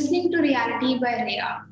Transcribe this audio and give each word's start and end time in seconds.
listening 0.00 0.32
to 0.32 0.40
Reality 0.40 0.98
by 0.98 1.22
Rhea. 1.24 1.62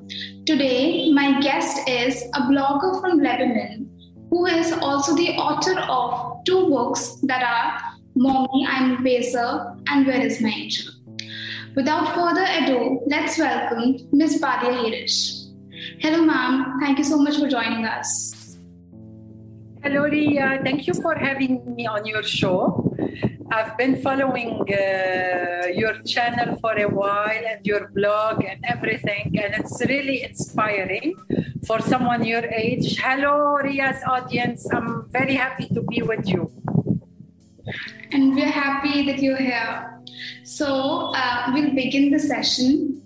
Today, 0.45 1.11
my 1.11 1.41
guest 1.41 1.89
is 1.89 2.21
a 2.35 2.41
blogger 2.41 3.01
from 3.01 3.17
Lebanon 3.17 3.89
who 4.29 4.45
is 4.45 4.71
also 4.71 5.15
the 5.15 5.29
author 5.29 5.79
of 5.79 6.45
two 6.45 6.69
books 6.69 7.17
that 7.23 7.41
are 7.41 7.97
Mommy, 8.15 8.67
I'm 8.69 8.97
a 8.97 9.01
Pacer 9.01 9.75
and 9.87 10.05
Where 10.05 10.21
is 10.21 10.41
My 10.41 10.49
Angel? 10.49 10.93
Without 11.75 12.13
further 12.13 12.45
ado, 12.47 13.01
let's 13.07 13.39
welcome 13.39 13.97
Ms. 14.11 14.39
Badia 14.39 14.73
Hirish. 14.73 15.47
Hello, 15.97 16.23
ma'am. 16.23 16.77
Thank 16.79 16.99
you 16.99 17.05
so 17.05 17.17
much 17.17 17.39
for 17.39 17.49
joining 17.49 17.85
us. 17.85 18.59
Hello, 19.81 20.03
Ria. 20.03 20.59
Thank 20.63 20.85
you 20.85 20.93
for 20.93 21.15
having 21.15 21.63
me 21.75 21.87
on 21.87 22.05
your 22.05 22.21
show. 22.21 22.88
I've 23.51 23.77
been 23.77 24.01
following 24.01 24.61
uh, 24.71 25.67
your 25.73 26.01
channel 26.03 26.57
for 26.61 26.77
a 26.77 26.87
while 26.87 27.43
and 27.51 27.65
your 27.65 27.89
blog 27.89 28.43
and 28.43 28.63
everything, 28.63 29.39
and 29.41 29.55
it's 29.55 29.81
really 29.87 30.23
inspiring 30.23 31.15
for 31.65 31.81
someone 31.81 32.23
your 32.23 32.45
age. 32.45 32.99
Hello, 32.99 33.55
Ria's 33.55 34.03
audience. 34.05 34.67
I'm 34.71 35.09
very 35.09 35.35
happy 35.35 35.67
to 35.73 35.81
be 35.81 36.01
with 36.03 36.27
you. 36.27 36.51
And 38.11 38.35
we're 38.35 38.45
happy 38.45 39.05
that 39.07 39.19
you're 39.19 39.37
here. 39.37 40.01
So, 40.43 41.11
uh, 41.15 41.51
we'll 41.53 41.73
begin 41.73 42.11
the 42.11 42.19
session. 42.19 43.01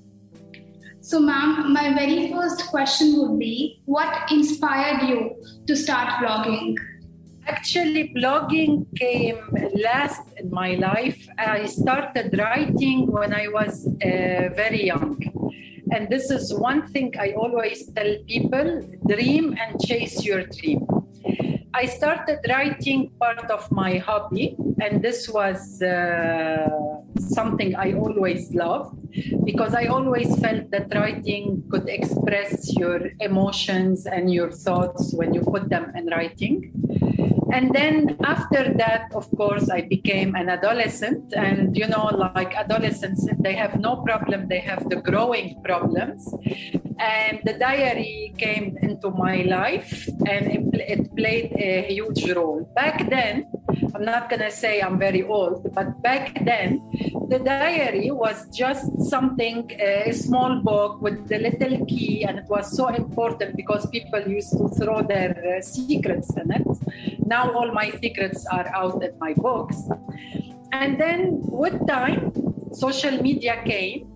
So, 1.02 1.20
ma'am, 1.20 1.74
my 1.74 1.94
very 1.94 2.32
first 2.32 2.68
question 2.68 3.20
would 3.20 3.38
be 3.38 3.82
what 3.86 4.32
inspired 4.32 5.08
you 5.08 5.36
to 5.68 5.76
start 5.76 6.08
blogging? 6.24 6.78
Actually, 7.46 8.14
blogging 8.16 8.86
came 8.98 9.40
last 9.76 10.22
in 10.38 10.50
my 10.50 10.76
life. 10.76 11.28
I 11.38 11.66
started 11.66 12.38
writing 12.38 13.12
when 13.12 13.34
I 13.34 13.48
was 13.50 13.86
uh, 13.88 14.50
very 14.56 14.86
young. 14.86 15.20
And 15.92 16.10
this 16.10 16.32
is 16.32 16.54
one 16.54 16.88
thing 16.88 17.14
I 17.20 17.34
always 17.34 17.88
tell 17.92 18.16
people 18.28 18.82
dream 19.08 19.58
and 19.60 19.80
chase 19.82 20.24
your 20.24 20.44
dream. 20.46 20.88
I 21.74 21.88
started 21.88 22.40
writing 22.48 23.12
part 23.20 23.50
of 23.50 23.70
my 23.72 23.98
hobby, 23.98 24.56
and 24.80 25.02
this 25.02 25.28
was 25.28 25.82
uh, 25.82 26.70
something 27.20 27.76
I 27.76 27.94
always 27.94 28.54
loved 28.54 28.96
because 29.44 29.74
I 29.74 29.86
always 29.86 30.38
felt 30.40 30.70
that 30.72 30.94
writing 30.94 31.64
could 31.70 31.90
express 31.90 32.76
your 32.78 33.10
emotions 33.20 34.06
and 34.06 34.32
your 34.32 34.52
thoughts 34.52 35.14
when 35.14 35.34
you 35.34 35.42
put 35.42 35.70
them 35.70 35.92
in 35.96 36.08
writing. 36.08 36.72
And 37.54 37.72
then 37.72 38.18
after 38.24 38.74
that, 38.82 39.14
of 39.14 39.30
course, 39.38 39.70
I 39.70 39.82
became 39.82 40.34
an 40.34 40.50
adolescent. 40.50 41.34
And, 41.34 41.78
you 41.78 41.88
know, 41.88 42.06
like 42.06 42.56
adolescents, 42.56 43.28
they 43.40 43.54
have 43.54 43.80
no 43.80 43.98
problem, 43.98 44.48
they 44.48 44.60
have 44.60 44.90
the 44.90 44.96
growing 44.96 45.62
problems. 45.62 46.34
And 46.98 47.42
the 47.46 47.54
diary 47.54 48.34
came 48.40 48.76
into 48.82 49.12
my 49.12 49.44
life 49.44 50.10
and 50.26 50.48
it, 50.48 50.64
it 50.94 51.16
played 51.16 51.54
a 51.56 51.86
huge 51.94 52.28
role. 52.32 52.68
Back 52.76 53.08
then, 53.12 53.46
I'm 53.96 54.04
not 54.04 54.30
going 54.30 54.42
to 54.42 54.52
say 54.52 54.82
I'm 54.82 55.00
very 55.00 55.24
old, 55.24 55.74
but 55.74 56.02
back 56.02 56.44
then, 56.44 56.82
the 57.30 57.40
diary 57.40 58.12
was 58.12 58.50
just 58.50 58.86
something, 59.10 59.72
a 59.80 60.12
small 60.12 60.62
book 60.62 61.02
with 61.02 61.28
the 61.28 61.40
little 61.40 61.86
key, 61.86 62.26
and 62.26 62.38
it 62.40 62.46
was 62.50 62.76
so 62.76 62.88
important 62.88 63.56
because 63.56 63.86
people 63.90 64.22
used 64.28 64.52
to 64.52 64.68
throw 64.70 65.02
their 65.02 65.58
uh, 65.58 65.62
secrets 65.62 66.36
in 66.36 66.52
it. 66.52 66.68
Now 67.26 67.52
all 67.52 67.72
my 67.72 67.92
secrets 67.92 68.46
are 68.52 68.68
out 68.76 69.02
in 69.04 69.18
my 69.20 69.34
books. 69.34 69.78
And 70.72 71.00
then 71.00 71.40
with 71.44 71.88
time, 71.88 72.32
social 72.74 73.22
media 73.22 73.62
came. 73.66 74.10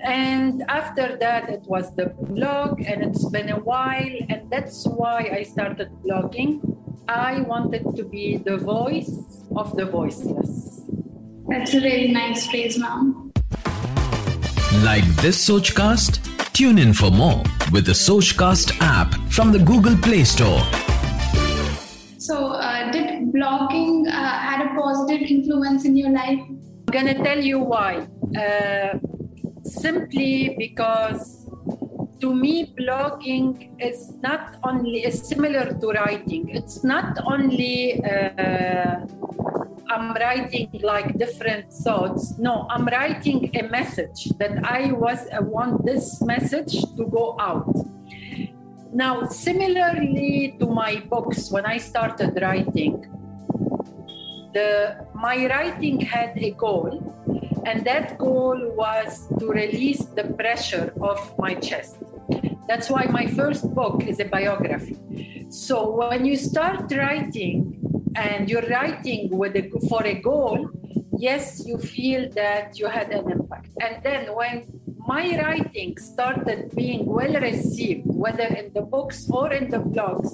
And 0.00 0.62
after 0.68 1.16
that, 1.18 1.48
it 1.48 1.62
was 1.66 1.94
the 1.94 2.06
blog, 2.06 2.80
and 2.80 3.02
it's 3.02 3.28
been 3.30 3.50
a 3.50 3.58
while. 3.58 4.16
And 4.28 4.48
that's 4.50 4.86
why 4.86 5.30
I 5.32 5.42
started 5.42 5.90
blogging. 6.04 6.75
I 7.08 7.40
wanted 7.42 7.94
to 7.94 8.04
be 8.04 8.36
the 8.36 8.56
voice 8.56 9.44
of 9.54 9.76
the 9.76 9.86
voiceless. 9.86 10.82
That's 11.46 11.72
a 11.74 11.80
really 11.80 12.08
nice 12.08 12.48
phrase, 12.48 12.78
ma'am. 12.78 13.32
Like 14.82 15.04
this 15.22 15.48
Sochcast? 15.48 16.20
Tune 16.52 16.78
in 16.78 16.92
for 16.92 17.10
more 17.12 17.42
with 17.70 17.86
the 17.86 17.92
Sochcast 17.92 18.76
app 18.80 19.14
from 19.30 19.52
the 19.52 19.58
Google 19.60 19.96
Play 19.98 20.24
Store. 20.24 20.60
So, 22.18 22.48
uh, 22.48 22.90
did 22.90 23.32
blogging 23.32 24.08
uh, 24.08 24.10
had 24.10 24.66
a 24.66 24.74
positive 24.74 25.30
influence 25.30 25.84
in 25.84 25.96
your 25.96 26.10
life? 26.10 26.40
I'm 26.40 26.86
gonna 26.90 27.22
tell 27.22 27.38
you 27.38 27.60
why. 27.60 28.08
Uh, 28.36 28.98
simply 29.62 30.56
because 30.58 31.35
to 32.20 32.34
me, 32.34 32.72
blogging 32.78 33.70
is 33.78 34.14
not 34.22 34.56
only 34.64 35.04
is 35.04 35.22
similar 35.22 35.72
to 35.80 35.86
writing. 35.88 36.48
It's 36.48 36.82
not 36.84 37.18
only 37.24 38.02
uh, 38.04 39.06
I'm 39.88 40.14
writing 40.14 40.68
like 40.82 41.18
different 41.18 41.72
thoughts. 41.72 42.38
No, 42.38 42.66
I'm 42.70 42.86
writing 42.86 43.50
a 43.56 43.62
message 43.68 44.30
that 44.38 44.64
I 44.64 44.92
was 44.92 45.28
I 45.32 45.40
want 45.40 45.84
this 45.84 46.20
message 46.22 46.82
to 46.96 47.06
go 47.06 47.36
out. 47.38 47.74
Now, 48.92 49.28
similarly 49.28 50.56
to 50.58 50.66
my 50.66 51.02
books, 51.10 51.50
when 51.50 51.66
I 51.66 51.78
started 51.78 52.38
writing, 52.40 53.04
the 54.54 55.04
my 55.14 55.46
writing 55.46 56.00
had 56.00 56.32
a 56.38 56.50
goal, 56.52 56.90
and 57.66 57.84
that 57.84 58.16
goal 58.16 58.58
was 58.76 59.26
to 59.40 59.48
release 59.48 60.04
the 60.18 60.22
pressure 60.38 60.92
off 61.00 61.36
my 61.36 61.54
chest. 61.54 61.96
That's 62.68 62.88
why 62.88 63.04
my 63.10 63.26
first 63.26 63.74
book 63.74 64.04
is 64.04 64.20
a 64.20 64.24
biography. 64.24 64.96
So 65.50 65.90
when 65.90 66.24
you 66.24 66.36
start 66.36 66.92
writing 66.92 67.56
and 68.14 68.48
you're 68.48 68.68
writing 68.68 69.36
with 69.36 69.56
a, 69.56 69.64
for 69.88 70.04
a 70.04 70.14
goal, 70.14 70.70
yes, 71.18 71.66
you 71.66 71.78
feel 71.78 72.30
that 72.30 72.78
you 72.78 72.86
had 72.86 73.10
an 73.10 73.30
impact. 73.32 73.70
And 73.80 74.02
then 74.02 74.34
when 74.34 74.66
my 74.96 75.36
writing 75.42 75.98
started 75.98 76.70
being 76.76 77.04
well 77.04 77.34
received, 77.34 78.06
whether 78.06 78.46
in 78.46 78.72
the 78.74 78.82
books 78.82 79.28
or 79.28 79.52
in 79.52 79.70
the 79.70 79.78
blogs, 79.78 80.32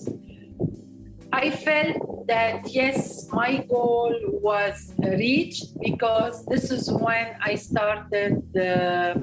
I 1.33 1.51
felt 1.51 1.97
that 2.27 2.69
yes, 2.69 3.29
my 3.33 3.59
goal 3.69 4.15
was 4.43 4.95
reached 4.99 5.79
because 5.81 6.45
this 6.47 6.71
is 6.71 6.91
when 6.91 7.37
I 7.41 7.55
started 7.55 8.43
uh, 8.57 9.15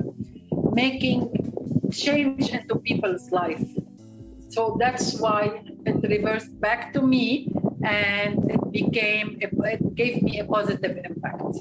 making 0.72 1.30
change 1.92 2.50
into 2.50 2.76
people's 2.76 3.32
life. 3.32 3.66
So 4.50 4.78
that's 4.80 5.20
why 5.20 5.62
it 5.86 6.10
reversed 6.10 6.60
back 6.60 6.94
to 6.94 7.02
me 7.02 7.52
and 7.84 8.50
it 8.50 8.72
became 8.72 9.38
it 9.42 9.96
gave 9.96 10.22
me 10.22 10.40
a 10.40 10.46
positive 10.46 10.98
impact. 11.06 11.56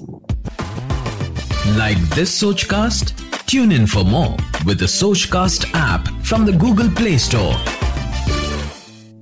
Like 1.77 1.99
this 2.15 2.41
Sochcast? 2.41 3.13
Tune 3.45 3.71
in 3.71 3.87
for 3.87 4.03
more 4.03 4.35
with 4.65 4.79
the 4.79 4.85
Sochcast 4.85 5.71
app 5.73 6.07
from 6.23 6.45
the 6.45 6.51
Google 6.51 6.89
Play 6.89 7.17
Store. 7.17 7.55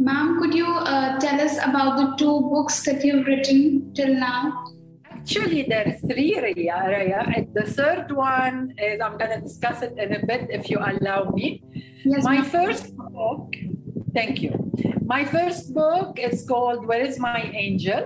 Ma'am, 0.07 0.39
could 0.39 0.53
you 0.53 0.65
uh, 0.65 1.19
tell 1.19 1.41
us 1.41 1.57
about 1.57 1.97
the 1.97 2.15
two 2.15 2.39
books 2.49 2.81
that 2.85 3.03
you've 3.03 3.27
written 3.27 3.91
till 3.93 4.13
now? 4.13 4.63
Actually, 5.11 5.63
there 5.63 5.85
are 5.85 5.97
three, 6.07 6.33
Rhea. 6.39 6.77
Rhea. 6.87 7.21
And 7.35 7.53
the 7.53 7.65
third 7.65 8.13
one 8.13 8.73
is 8.77 9.01
I'm 9.01 9.17
going 9.17 9.31
to 9.37 9.41
discuss 9.41 9.81
it 9.81 9.97
in 9.97 10.13
a 10.13 10.25
bit 10.25 10.47
if 10.49 10.69
you 10.69 10.77
allow 10.79 11.29
me. 11.31 11.61
Yes, 12.05 12.23
My 12.23 12.41
first 12.41 12.95
book, 12.95 13.53
thank 14.13 14.41
you. 14.41 14.53
My 15.03 15.25
first 15.25 15.73
book 15.73 16.17
is 16.17 16.45
called 16.47 16.85
Where 16.85 17.01
is 17.01 17.19
My 17.19 17.41
Angel? 17.65 18.01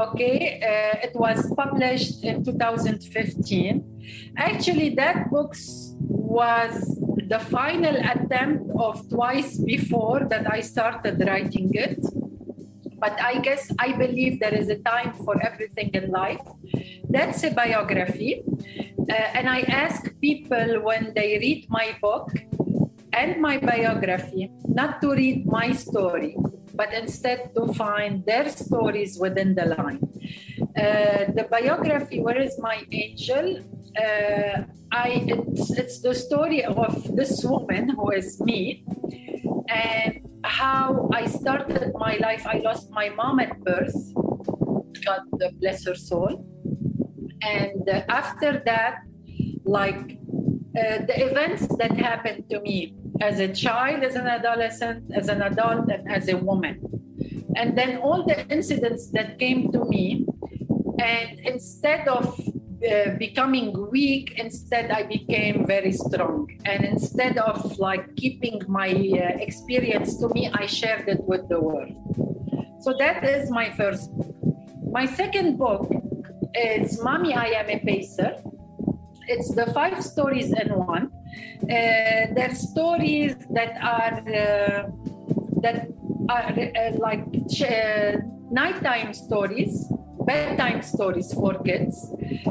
Okay, 0.00 0.38
uh, 0.62 1.06
it 1.06 1.16
was 1.16 1.52
published 1.56 2.22
in 2.22 2.44
2015. 2.44 4.34
Actually, 4.36 4.94
that 4.94 5.28
book 5.32 5.56
was 6.08 6.97
the 7.28 7.38
final 7.38 7.94
attempt 7.94 8.70
of 8.78 9.08
twice 9.08 9.58
before 9.58 10.20
that 10.30 10.50
I 10.50 10.60
started 10.60 11.20
writing 11.26 11.70
it. 11.74 12.00
But 12.98 13.20
I 13.20 13.38
guess 13.38 13.70
I 13.78 13.92
believe 13.92 14.40
there 14.40 14.54
is 14.54 14.68
a 14.68 14.78
time 14.78 15.12
for 15.24 15.36
everything 15.44 15.90
in 15.94 16.10
life. 16.10 16.40
That's 17.08 17.44
a 17.44 17.50
biography. 17.50 18.42
Uh, 19.08 19.12
and 19.12 19.48
I 19.48 19.60
ask 19.68 20.10
people 20.20 20.80
when 20.82 21.12
they 21.14 21.38
read 21.38 21.66
my 21.68 21.96
book 22.02 22.32
and 23.12 23.40
my 23.40 23.58
biography 23.58 24.50
not 24.66 25.00
to 25.02 25.12
read 25.12 25.46
my 25.46 25.72
story, 25.72 26.36
but 26.74 26.92
instead 26.92 27.54
to 27.54 27.72
find 27.74 28.24
their 28.24 28.48
stories 28.48 29.18
within 29.18 29.54
the 29.54 29.66
line. 29.76 30.00
Uh, 30.76 31.30
the 31.38 31.46
biography, 31.50 32.20
Where 32.20 32.40
is 32.40 32.58
My 32.58 32.84
Angel? 32.90 33.62
Uh, 33.98 34.62
I, 34.92 35.24
it's, 35.26 35.70
it's 35.72 36.00
the 36.00 36.14
story 36.14 36.64
of 36.64 37.16
this 37.16 37.44
woman 37.44 37.88
who 37.90 38.10
is 38.10 38.40
me 38.40 38.84
and 39.68 40.20
how 40.44 41.08
I 41.12 41.26
started 41.26 41.92
my 41.94 42.16
life. 42.18 42.46
I 42.46 42.58
lost 42.58 42.90
my 42.90 43.08
mom 43.10 43.40
at 43.40 43.58
birth, 43.64 43.96
God 45.04 45.22
bless 45.60 45.84
her 45.84 45.94
soul. 45.94 46.46
And 47.42 47.88
uh, 47.88 48.02
after 48.08 48.62
that, 48.64 48.98
like 49.64 50.18
uh, 50.78 51.04
the 51.06 51.26
events 51.28 51.66
that 51.78 51.96
happened 51.96 52.48
to 52.50 52.60
me 52.60 52.94
as 53.20 53.40
a 53.40 53.52
child, 53.52 54.02
as 54.04 54.14
an 54.14 54.26
adolescent, 54.26 55.04
as 55.14 55.28
an 55.28 55.42
adult, 55.42 55.90
and 55.90 56.10
as 56.10 56.28
a 56.28 56.36
woman. 56.36 56.80
And 57.56 57.76
then 57.76 57.98
all 57.98 58.24
the 58.24 58.46
incidents 58.48 59.10
that 59.10 59.38
came 59.38 59.72
to 59.72 59.84
me, 59.84 60.26
and 61.00 61.38
instead 61.40 62.06
of 62.08 62.38
uh, 62.78 63.10
becoming 63.18 63.90
weak 63.90 64.38
instead 64.38 64.90
i 64.90 65.02
became 65.02 65.66
very 65.66 65.92
strong. 65.92 66.48
And 66.64 66.84
instead 66.84 67.38
of 67.38 67.78
like 67.78 68.14
keeping 68.16 68.62
my 68.68 68.90
uh, 68.90 69.38
experience 69.46 70.16
to 70.20 70.28
me 70.28 70.50
i 70.54 70.66
shared 70.66 71.08
it 71.08 71.22
with 71.24 71.48
the 71.48 71.60
world. 71.60 71.92
So 72.80 72.94
that 72.98 73.24
is 73.24 73.50
my 73.50 73.70
first 73.70 74.12
book. 74.16 74.34
My 74.92 75.06
second 75.06 75.58
book 75.58 75.90
is 76.54 77.02
mommy 77.02 77.34
i 77.34 77.46
am 77.46 77.68
a 77.68 77.78
pacer. 77.80 78.32
It's 79.26 79.54
the 79.54 79.66
five 79.72 80.02
stories 80.02 80.52
in 80.52 80.68
one. 80.94 81.10
Uh, 81.64 82.32
they're 82.34 82.54
stories 82.54 83.34
that 83.50 83.72
are 83.82 84.16
uh, 84.42 84.82
that 85.62 85.88
are 86.30 86.52
uh, 86.56 86.92
like 86.98 87.24
nighttime 88.50 89.12
stories 89.12 89.86
bedtime 90.28 90.82
stories 90.82 91.32
for 91.32 91.54
kids. 91.68 91.94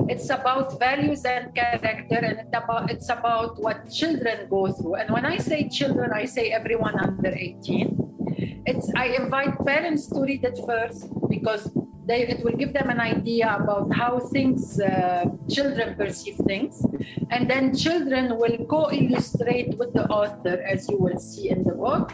It's 0.09 0.29
about 0.31 0.79
values 0.79 1.23
and 1.25 1.53
character, 1.53 2.19
and 2.27 2.39
it's 2.43 2.57
about, 2.61 2.89
it's 2.93 3.09
about 3.09 3.61
what 3.61 3.77
children 3.91 4.47
go 4.49 4.71
through. 4.71 4.95
And 4.95 5.13
when 5.15 5.25
I 5.25 5.37
say 5.37 5.69
children, 5.69 6.11
I 6.11 6.25
say 6.25 6.45
everyone 6.59 6.95
under 6.97 7.29
18. 7.29 8.63
It's 8.65 8.87
I 8.95 9.05
invite 9.21 9.53
parents 9.65 10.07
to 10.07 10.19
read 10.29 10.43
it 10.43 10.57
first 10.65 11.07
because 11.29 11.63
they, 12.07 12.21
it 12.33 12.43
will 12.43 12.57
give 12.61 12.73
them 12.73 12.89
an 12.89 12.99
idea 12.99 13.55
about 13.59 13.93
how 13.93 14.19
things 14.19 14.79
uh, 14.79 15.25
children 15.49 15.95
perceive 15.95 16.37
things 16.47 16.85
and 17.31 17.49
then 17.49 17.75
children 17.75 18.37
will 18.37 18.57
co-illustrate 18.65 19.77
with 19.77 19.91
the 19.93 20.05
author 20.07 20.55
as 20.73 20.87
you 20.89 20.97
will 20.97 21.19
see 21.19 21.49
in 21.49 21.63
the 21.63 21.73
book 21.73 22.13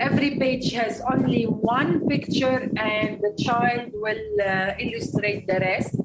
every 0.00 0.38
page 0.38 0.72
has 0.72 1.00
only 1.12 1.44
one 1.44 2.06
picture 2.08 2.70
and 2.76 3.20
the 3.20 3.34
child 3.42 3.90
will 3.94 4.26
uh, 4.40 4.74
illustrate 4.78 5.46
the 5.46 5.58
rest. 5.60 5.96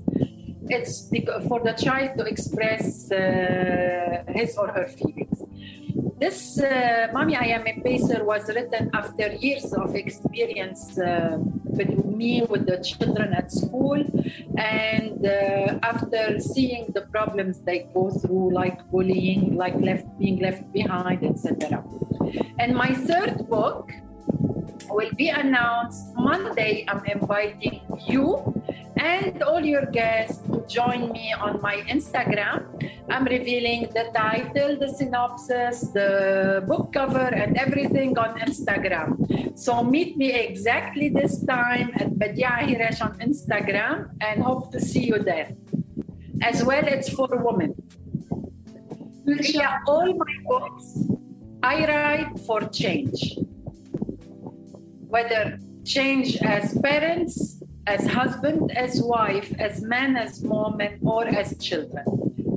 It's 0.69 1.10
for 1.48 1.62
the 1.63 1.74
child 1.74 2.18
to 2.18 2.25
express 2.25 3.12
uh, 3.12 4.24
his 4.28 4.57
or 4.57 4.68
her 4.68 4.88
feelings. 4.88 5.42
This 6.19 6.60
uh, 6.60 7.10
mommy 7.13 7.36
i 7.36 7.45
am 7.57 7.68
a 7.68 7.80
pacer 7.81 8.24
was 8.25 8.50
written 8.50 8.89
after 8.94 9.34
years 9.34 9.72
of 9.74 9.95
experience 9.95 10.98
uh, 10.98 11.38
with 11.78 11.94
me 12.06 12.42
with 12.42 12.66
the 12.66 12.78
children 12.84 13.34
at 13.34 13.51
school. 13.51 14.04
And 14.57 15.25
uh, 15.25 15.80
after 15.84 16.39
seeing 16.39 16.88
the 16.94 17.01
problems 17.01 17.60
they 17.62 17.88
go 17.94 18.10
through 18.10 18.54
like 18.54 18.89
bullying 18.89 19.56
like 19.56 19.75
left 19.80 20.06
being 20.18 20.39
left 20.39 20.63
behind 20.74 21.24
etc 21.24 21.84
and 22.59 22.75
my 22.75 22.94
third 22.94 23.47
book 23.50 23.91
will 24.89 25.12
be 25.15 25.29
announced 25.29 26.15
Monday. 26.15 26.85
I'm 26.88 27.03
inviting 27.06 27.81
you 28.07 28.53
and 28.97 29.44
all 29.44 29.63
your 29.63 29.85
guests 29.85 30.41
to 30.47 30.65
join 30.68 31.12
me 31.12 31.33
on 31.33 31.62
my 31.62 31.77
Instagram. 31.88 32.65
I'm 33.09 33.25
revealing 33.25 33.89
the 33.94 34.09
title, 34.13 34.77
the 34.77 34.89
synopsis, 34.89 35.81
the 35.94 36.63
book 36.68 36.94
cover, 36.94 37.29
and 37.41 37.57
everything 37.57 38.18
on 38.18 38.39
Instagram. 38.39 39.57
So 39.57 39.83
meet 39.83 40.18
me 40.18 40.33
exactly 40.33 41.09
this 41.09 41.44
time 41.45 41.91
at 41.95 42.18
Badia 42.18 42.50
Hiresh 42.50 43.01
on 43.01 43.18
Instagram 43.19 44.12
and 44.21 44.44
hope 44.44 44.71
to 44.71 44.79
see 44.79 45.06
you 45.06 45.19
there. 45.19 45.51
As 46.41 46.63
well, 46.63 46.85
it's 46.85 47.09
for 47.09 47.27
women. 47.31 47.75
Yeah, 49.25 49.79
all 49.88 50.13
my 50.13 50.33
books 50.45 51.07
I 51.63 51.86
write 51.86 52.39
for 52.45 52.62
change. 52.69 53.38
Whether 55.07 55.59
change 55.86 56.38
as 56.38 56.77
parents, 56.80 57.63
as 57.88 58.06
husband, 58.06 58.77
as 58.77 59.01
wife, 59.01 59.54
as 59.59 59.81
man, 59.81 60.15
as 60.15 60.44
mom, 60.44 60.80
and 60.81 61.00
or 61.01 61.27
as 61.27 61.57
children. 61.57 62.06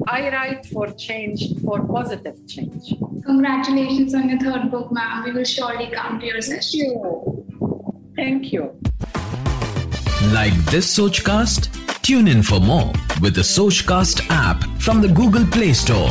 I 0.08 0.28
write 0.30 0.66
for 0.66 0.88
change, 0.92 1.60
for 1.62 1.86
positive 1.86 2.36
change. 2.46 2.94
Congratulations 3.24 4.14
on 4.14 4.28
your 4.28 4.40
third 4.40 4.70
book, 4.70 4.90
ma'am. 4.90 5.24
We 5.24 5.32
will 5.32 5.44
surely 5.44 5.90
come 5.90 6.18
to 6.20 6.26
your 6.26 6.40
session. 6.42 7.44
Thank 8.16 8.52
you. 8.52 8.80
Like 10.32 10.54
this 10.66 10.98
Sochcast? 10.98 12.02
Tune 12.02 12.28
in 12.28 12.42
for 12.42 12.60
more 12.60 12.92
with 13.20 13.34
the 13.34 13.42
Sochcast 13.42 14.26
app 14.30 14.64
from 14.80 15.00
the 15.00 15.08
Google 15.08 15.46
Play 15.46 15.72
Store. 15.72 16.10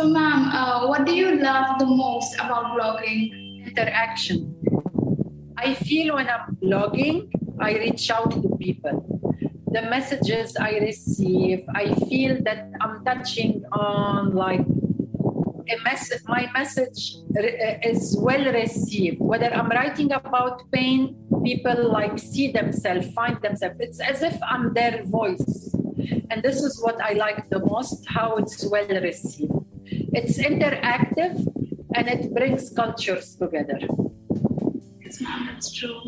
So, 0.00 0.08
ma'am, 0.08 0.48
uh, 0.48 0.86
what 0.86 1.04
do 1.04 1.14
you 1.14 1.36
love 1.42 1.78
the 1.78 1.84
most 1.84 2.34
about 2.36 2.72
blogging? 2.72 3.66
Interaction. 3.66 4.56
I 5.58 5.74
feel 5.74 6.14
when 6.14 6.26
I'm 6.26 6.56
blogging, 6.56 7.28
I 7.60 7.74
reach 7.74 8.10
out 8.10 8.30
to 8.30 8.56
people. 8.58 9.04
The 9.66 9.82
messages 9.82 10.56
I 10.56 10.78
receive, 10.78 11.66
I 11.74 11.94
feel 12.08 12.38
that 12.44 12.70
I'm 12.80 13.04
touching 13.04 13.62
on 13.72 14.32
like 14.32 14.64
a 15.68 15.76
message. 15.84 16.22
My 16.26 16.50
message 16.54 17.16
uh, 17.36 17.42
is 17.86 18.16
well 18.18 18.50
received. 18.54 19.20
Whether 19.20 19.52
I'm 19.52 19.68
writing 19.68 20.12
about 20.12 20.62
pain, 20.72 21.14
people 21.44 21.92
like 21.92 22.18
see 22.18 22.50
themselves, 22.50 23.12
find 23.12 23.36
themselves. 23.42 23.76
It's 23.80 24.00
as 24.00 24.22
if 24.22 24.42
I'm 24.42 24.72
their 24.72 25.02
voice, 25.04 25.74
and 26.30 26.42
this 26.42 26.62
is 26.62 26.80
what 26.80 26.98
I 27.02 27.12
like 27.12 27.50
the 27.50 27.58
most. 27.58 28.06
How 28.08 28.36
it's 28.36 28.64
well 28.64 28.88
received. 28.88 29.49
It's 30.12 30.38
interactive 30.38 31.46
and 31.94 32.08
it 32.08 32.34
brings 32.34 32.70
cultures 32.70 33.36
together. 33.36 33.78
Yes, 35.04 35.20
ma'am, 35.20 35.46
that's 35.46 35.72
true. 35.72 36.00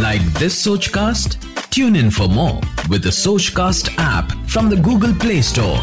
Like 0.00 0.22
this 0.38 0.54
Sochcast? 0.64 1.42
Tune 1.70 1.96
in 1.96 2.12
for 2.12 2.28
more 2.28 2.60
with 2.88 3.02
the 3.02 3.10
Sochcast 3.10 3.92
app 3.98 4.30
from 4.46 4.70
the 4.70 4.76
Google 4.76 5.12
Play 5.14 5.42
Store. 5.42 5.80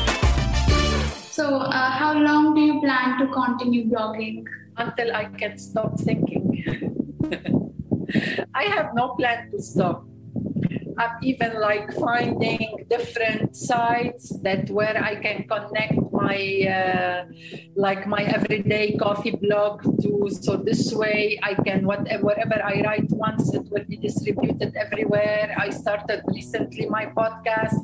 So, 1.30 1.58
uh, 1.58 1.90
how 1.92 2.14
long 2.18 2.56
do 2.56 2.62
you 2.62 2.80
plan 2.80 3.20
to 3.20 3.28
continue 3.34 3.90
blogging? 3.90 4.46
Until 4.78 5.14
I 5.16 5.26
can 5.26 5.58
stop 5.58 6.00
thinking. 6.00 7.16
I 8.54 8.64
have 8.64 8.94
no 8.94 9.16
plan 9.16 9.52
to 9.52 9.62
stop. 9.62 10.06
I'm 10.98 11.18
even 11.22 11.60
like 11.60 11.94
finding 11.94 12.86
different 12.90 13.56
sites 13.56 14.38
that 14.44 14.70
where 14.70 15.02
I 15.02 15.16
can 15.16 15.48
connect 15.48 16.05
my 16.24 16.38
uh, 16.78 17.26
like 17.76 18.08
my 18.08 18.24
everyday 18.24 18.98
coffee 18.98 19.36
blog 19.44 19.84
too. 20.02 20.30
So 20.42 20.58
this 20.58 20.94
way 20.94 21.40
I 21.44 21.54
can 21.56 21.86
whatever 21.86 22.58
I 22.64 22.82
write 22.86 23.10
once 23.12 23.54
it 23.54 23.66
will 23.72 23.86
be 23.86 23.98
distributed 23.98 24.76
everywhere. 24.76 25.56
I 25.58 25.70
started 25.70 26.22
recently 26.28 26.86
my 26.88 27.06
podcast 27.08 27.80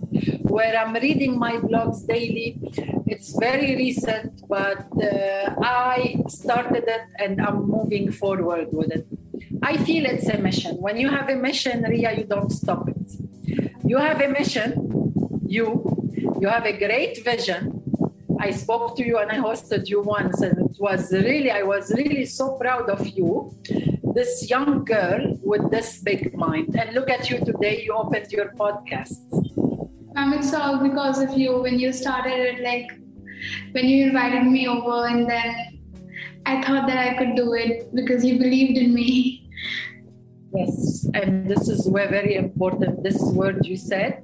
where 0.50 0.76
I'm 0.78 0.94
reading 0.94 1.38
my 1.38 1.54
blogs 1.58 2.06
daily. 2.08 2.60
It's 3.08 3.38
very 3.38 3.76
recent, 3.76 4.48
but 4.48 4.86
uh, 5.02 5.56
I 5.62 6.24
started 6.28 6.86
it 6.88 7.06
and 7.20 7.42
I'm 7.42 7.68
moving 7.68 8.12
forward 8.12 8.70
with 8.72 8.92
it. 8.92 9.06
I 9.62 9.78
feel 9.78 10.06
it's 10.06 10.28
a 10.28 10.38
mission. 10.38 10.78
When 10.78 10.98
you 10.98 11.10
have 11.10 11.30
a 11.30 11.36
mission, 11.36 11.84
Ria, 11.84 12.12
you 12.18 12.24
don't 12.24 12.52
stop 12.52 12.90
it. 12.90 13.08
You 13.84 13.98
have 13.98 14.22
a 14.22 14.28
mission, 14.28 14.70
you, 15.46 15.66
you 16.40 16.48
have 16.48 16.66
a 16.66 16.76
great 16.78 17.24
vision. 17.24 17.71
I 18.42 18.50
spoke 18.50 18.98
to 18.98 19.06
you 19.06 19.20
and 19.20 19.30
I 19.30 19.38
hosted 19.38 19.88
you 19.88 20.02
once, 20.02 20.42
and 20.42 20.58
it 20.58 20.78
was 20.80 21.12
really, 21.12 21.52
I 21.52 21.62
was 21.62 21.92
really 21.92 22.26
so 22.26 22.58
proud 22.58 22.90
of 22.90 23.08
you. 23.08 23.56
This 24.16 24.50
young 24.50 24.84
girl 24.84 25.38
with 25.44 25.70
this 25.70 26.00
big 26.00 26.36
mind. 26.36 26.76
And 26.76 26.96
look 26.96 27.12
at 27.12 27.30
you 27.30 27.38
today, 27.46 27.84
you 27.84 27.94
opened 27.94 28.32
your 28.32 28.50
podcast. 28.54 29.22
Um, 30.16 30.34
it's 30.34 30.52
all 30.56 30.80
because 30.82 31.22
of 31.22 31.38
you. 31.38 31.62
When 31.62 31.78
you 31.78 31.94
started 31.94 32.40
it, 32.50 32.64
like 32.64 32.90
when 33.74 33.86
you 33.88 34.08
invited 34.08 34.46
me 34.48 34.68
over, 34.68 35.06
and 35.06 35.30
then 35.30 35.80
I 36.48 36.64
thought 36.64 36.88
that 36.88 36.98
I 36.98 37.14
could 37.20 37.36
do 37.36 37.54
it 37.54 37.94
because 37.94 38.26
you 38.26 38.40
believed 38.40 38.76
in 38.76 38.92
me. 38.92 39.50
Yes, 40.56 41.08
and 41.14 41.48
this 41.48 41.70
is 41.70 41.88
where 41.88 42.10
very 42.10 42.36
important. 42.36 43.04
This 43.04 43.22
word 43.22 43.68
you 43.68 43.78
said, 43.78 44.24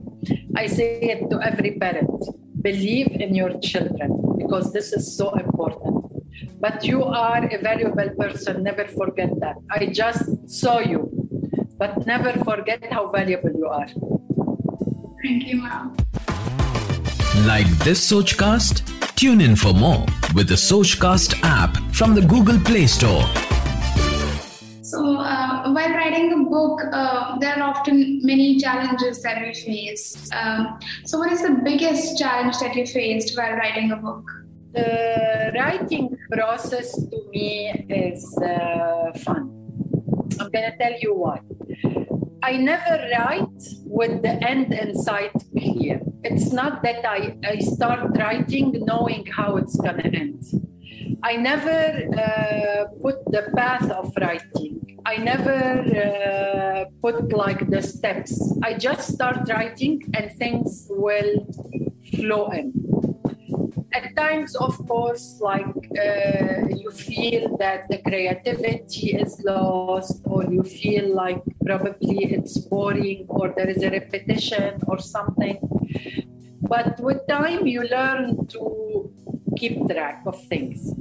I 0.56 0.66
say 0.66 1.00
it 1.02 1.30
to 1.30 1.40
every 1.40 1.78
parent: 1.78 2.26
believe 2.70 3.12
in 3.24 3.34
your 3.42 3.52
children 3.70 4.10
because 4.42 4.66
this 4.74 4.88
is 4.98 5.04
so 5.20 5.28
important. 5.46 5.96
But 6.66 6.84
you 6.90 7.00
are 7.04 7.44
a 7.56 7.58
valuable 7.70 8.10
person. 8.22 8.64
Never 8.70 8.86
forget 9.00 9.30
that. 9.44 9.56
I 9.78 9.86
just 10.02 10.24
saw 10.60 10.80
you, 10.80 11.02
but 11.82 11.92
never 12.14 12.32
forget 12.50 12.80
how 12.92 13.04
valuable 13.18 13.54
you 13.62 13.68
are. 13.80 13.90
Thank 15.24 15.42
you, 15.50 15.58
ma'am. 15.66 15.96
Like 17.52 17.70
this 17.86 18.00
Sochcast? 18.12 18.76
Tune 19.22 19.42
in 19.48 19.56
for 19.56 19.74
more 19.74 20.06
with 20.36 20.48
the 20.54 20.60
Sochcast 20.70 21.30
app 21.44 21.72
from 22.00 22.10
the 22.18 22.24
Google 22.34 22.60
Play 22.70 22.88
Store. 22.88 23.26
So, 24.92 25.00
uh, 25.18 25.47
while 25.78 25.94
writing 25.94 26.34
a 26.34 26.42
book, 26.50 26.82
uh, 26.92 27.38
there 27.38 27.56
are 27.58 27.70
often 27.70 28.20
many 28.24 28.58
challenges 28.58 29.22
that 29.22 29.40
we 29.42 29.54
face. 29.54 30.30
Um, 30.34 30.80
so, 31.06 31.20
what 31.20 31.32
is 31.32 31.44
the 31.44 31.56
biggest 31.70 32.18
challenge 32.18 32.58
that 32.64 32.76
you 32.76 32.86
faced 32.88 33.38
while 33.38 33.56
writing 33.62 33.92
a 33.92 33.98
book? 33.98 34.26
The 34.74 35.52
writing 35.56 36.18
process 36.32 36.90
to 37.12 37.18
me 37.32 37.50
is 37.90 38.22
uh, 38.40 39.12
fun. 39.26 39.44
I'm 40.40 40.50
going 40.56 40.68
to 40.72 40.76
tell 40.82 40.96
you 41.00 41.14
why. 41.14 41.40
I 42.42 42.58
never 42.58 42.96
write 43.14 43.62
with 43.86 44.22
the 44.24 44.36
end 44.54 44.74
in 44.74 44.96
sight 44.96 45.34
clear. 45.52 46.02
It's 46.24 46.52
not 46.52 46.82
that 46.84 47.06
I, 47.06 47.38
I 47.44 47.60
start 47.60 48.18
writing 48.18 48.72
knowing 48.86 49.26
how 49.28 49.58
it's 49.58 49.76
going 49.76 49.98
to 49.98 50.08
end. 50.08 50.67
I 51.24 51.36
never 51.36 51.80
uh, 52.26 52.86
put 53.02 53.24
the 53.32 53.52
path 53.56 53.90
of 53.92 54.14
writing. 54.20 55.00
I 55.06 55.18
never 55.18 55.60
uh, 56.04 56.86
put 57.02 57.32
like 57.32 57.70
the 57.70 57.82
steps. 57.82 58.32
I 58.64 58.74
just 58.74 59.14
start 59.14 59.48
writing 59.50 60.04
and 60.14 60.32
things 60.34 60.88
will 60.90 61.48
flow 62.12 62.50
in 62.50 62.74
at 63.98 64.16
times, 64.16 64.56
of 64.56 64.78
course, 64.88 65.38
like 65.42 65.76
uh, 66.06 66.68
you 66.82 66.92
feel 66.92 67.58
that 67.58 67.88
the 67.90 68.00
creativity 68.00 69.16
is 69.24 69.42
lost, 69.44 70.22
or 70.26 70.44
you 70.44 70.64
feel 70.64 71.16
like 71.16 71.42
probably 71.66 72.26
it's 72.36 72.58
boring, 72.58 73.26
or 73.30 73.54
there 73.56 73.70
is 73.70 73.82
a 73.84 73.90
repetition 73.90 74.80
or 74.88 75.00
something. 75.00 75.58
But 76.62 77.00
with 77.00 77.26
time, 77.28 77.66
you 77.66 77.84
learn 77.84 78.48
to 78.48 78.62
keep 79.58 79.88
track 79.90 80.24
of 80.26 80.42
things. 80.46 80.94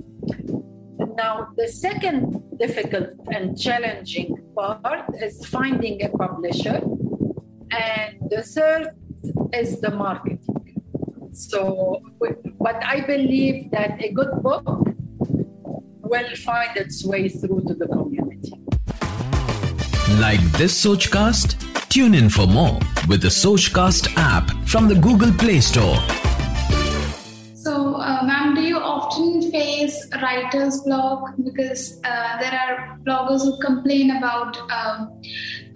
Now, 1.17 1.49
the 1.57 1.69
second 1.69 2.43
difficult 2.59 3.11
and 3.33 3.59
challenging 3.59 4.37
part 4.57 5.05
is 5.23 5.45
finding 5.47 6.03
a 6.03 6.09
publisher, 6.09 6.81
and 7.71 8.17
the 8.31 8.43
third 8.43 8.89
is 9.53 9.81
the 9.81 9.91
marketing. 9.91 10.41
So, 11.33 12.03
but 12.61 12.83
I 12.85 13.01
believe 13.01 13.71
that 13.73 14.03
a 14.03 14.13
good 14.13 14.43
book 14.43 14.67
will 16.01 16.37
find 16.37 16.77
its 16.77 17.05
way 17.05 17.29
through 17.29 17.65
to 17.69 17.75
the 17.75 17.87
community. 17.89 18.53
Like 20.21 20.41
this 20.53 20.85
Sochcast? 20.85 21.49
Tune 21.89 22.15
in 22.15 22.29
for 22.31 22.47
more 22.47 22.79
with 23.09 23.23
the 23.23 23.29
Sochcast 23.29 24.15
app 24.17 24.51
from 24.67 24.89
the 24.89 24.95
Google 24.95 25.33
Play 25.33 25.61
Store. 25.61 25.99
You 28.77 28.83
often 28.83 29.51
face 29.51 30.09
writer's 30.23 30.81
block? 30.83 31.35
Because 31.43 32.01
uh, 32.05 32.39
there 32.39 32.53
are 32.53 32.99
bloggers 33.07 33.43
who 33.43 33.59
complain 33.61 34.17
about 34.17 34.59
um, 34.71 35.21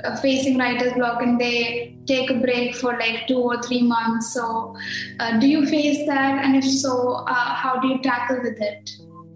uh, 0.04 0.16
facing 0.16 0.58
writer's 0.58 0.92
block 0.94 1.22
and 1.22 1.40
they 1.40 1.96
take 2.06 2.30
a 2.30 2.34
break 2.34 2.76
for 2.76 2.98
like 2.98 3.26
two 3.26 3.38
or 3.38 3.62
three 3.62 3.82
months. 3.82 4.34
So, 4.34 4.74
uh, 5.18 5.38
do 5.38 5.46
you 5.46 5.66
face 5.66 6.06
that? 6.06 6.44
And 6.44 6.56
if 6.56 6.64
so, 6.64 7.24
uh, 7.26 7.54
how 7.54 7.78
do 7.80 7.88
you 7.88 8.02
tackle 8.02 8.40
with 8.42 8.60
it? 8.60 8.90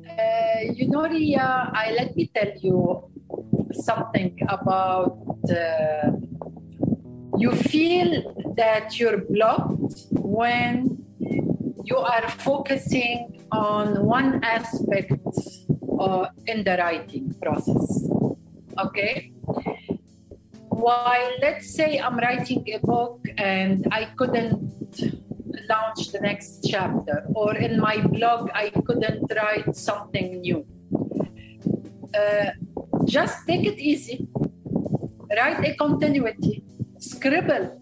Uh, 0.08 0.72
you 0.72 0.88
know, 0.88 1.08
Ria, 1.08 1.70
I, 1.74 1.94
let 1.98 2.14
me 2.16 2.30
tell 2.34 2.52
you 2.60 3.10
something 3.72 4.38
about 4.48 5.18
uh, 5.50 6.12
you 7.36 7.52
feel 7.52 8.54
that 8.56 8.98
you're 8.98 9.18
blocked 9.18 10.06
when 10.12 11.03
you 11.84 11.98
are 11.98 12.28
focusing 12.30 13.44
on 13.52 14.04
one 14.04 14.42
aspect 14.42 15.12
uh, 16.00 16.26
in 16.46 16.64
the 16.64 16.76
writing 16.78 17.34
process. 17.42 18.08
Okay? 18.78 19.32
While 20.68 21.30
let's 21.40 21.74
say 21.74 21.98
I'm 21.98 22.16
writing 22.18 22.64
a 22.72 22.78
book 22.78 23.20
and 23.38 23.86
I 23.92 24.06
couldn't 24.16 24.72
launch 25.68 26.08
the 26.10 26.20
next 26.20 26.66
chapter, 26.68 27.24
or 27.34 27.54
in 27.56 27.78
my 27.78 28.00
blog, 28.00 28.50
I 28.54 28.70
couldn't 28.70 29.30
write 29.36 29.76
something 29.76 30.40
new. 30.40 30.66
Uh, 32.12 32.50
just 33.04 33.46
take 33.46 33.66
it 33.66 33.78
easy. 33.78 34.26
Write 35.36 35.64
a 35.64 35.74
continuity. 35.76 36.64
Scribble 36.98 37.80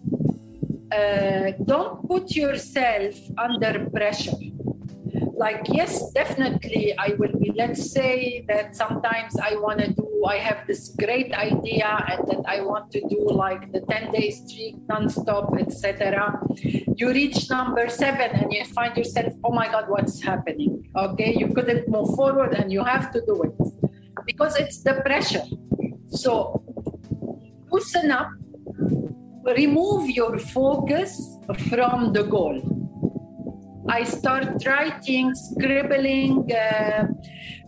uh, 0.93 1.51
don't 1.65 2.07
put 2.07 2.35
yourself 2.35 3.15
under 3.37 3.89
pressure. 3.89 4.37
Like, 5.35 5.65
yes, 5.69 6.11
definitely, 6.11 6.95
I 6.97 7.15
will 7.17 7.33
be. 7.39 7.51
Let's 7.55 7.91
say 7.91 8.45
that 8.47 8.75
sometimes 8.75 9.35
I 9.39 9.55
want 9.55 9.79
to 9.79 9.91
do, 9.91 10.25
I 10.25 10.37
have 10.37 10.65
this 10.67 10.89
great 10.89 11.33
idea 11.33 11.89
and 12.09 12.27
that 12.29 12.43
I 12.47 12.61
want 12.61 12.91
to 12.91 13.01
do 13.09 13.27
like 13.29 13.71
the 13.71 13.81
10 13.81 14.11
day 14.11 14.29
streak 14.31 14.75
nonstop, 14.87 15.59
etc. 15.59 16.39
You 16.95 17.09
reach 17.09 17.49
number 17.49 17.89
seven 17.89 18.31
and 18.31 18.53
you 18.53 18.63
find 18.65 18.95
yourself, 18.95 19.33
oh 19.43 19.51
my 19.51 19.67
God, 19.67 19.89
what's 19.89 20.21
happening? 20.21 20.89
Okay, 20.95 21.35
you 21.35 21.49
couldn't 21.49 21.89
move 21.89 22.15
forward 22.15 22.53
and 22.53 22.71
you 22.71 22.83
have 22.83 23.11
to 23.11 23.19
do 23.25 23.41
it 23.43 23.55
because 24.25 24.55
it's 24.55 24.77
the 24.83 25.01
pressure. 25.01 25.45
So, 26.11 26.63
loosen 27.71 28.11
up 28.11 28.29
remove 29.43 30.09
your 30.09 30.37
focus 30.37 31.37
from 31.69 32.13
the 32.13 32.23
goal. 32.23 32.61
I 33.87 34.03
start 34.05 34.65
writing, 34.65 35.35
scribbling, 35.35 36.49
uh, 36.53 37.07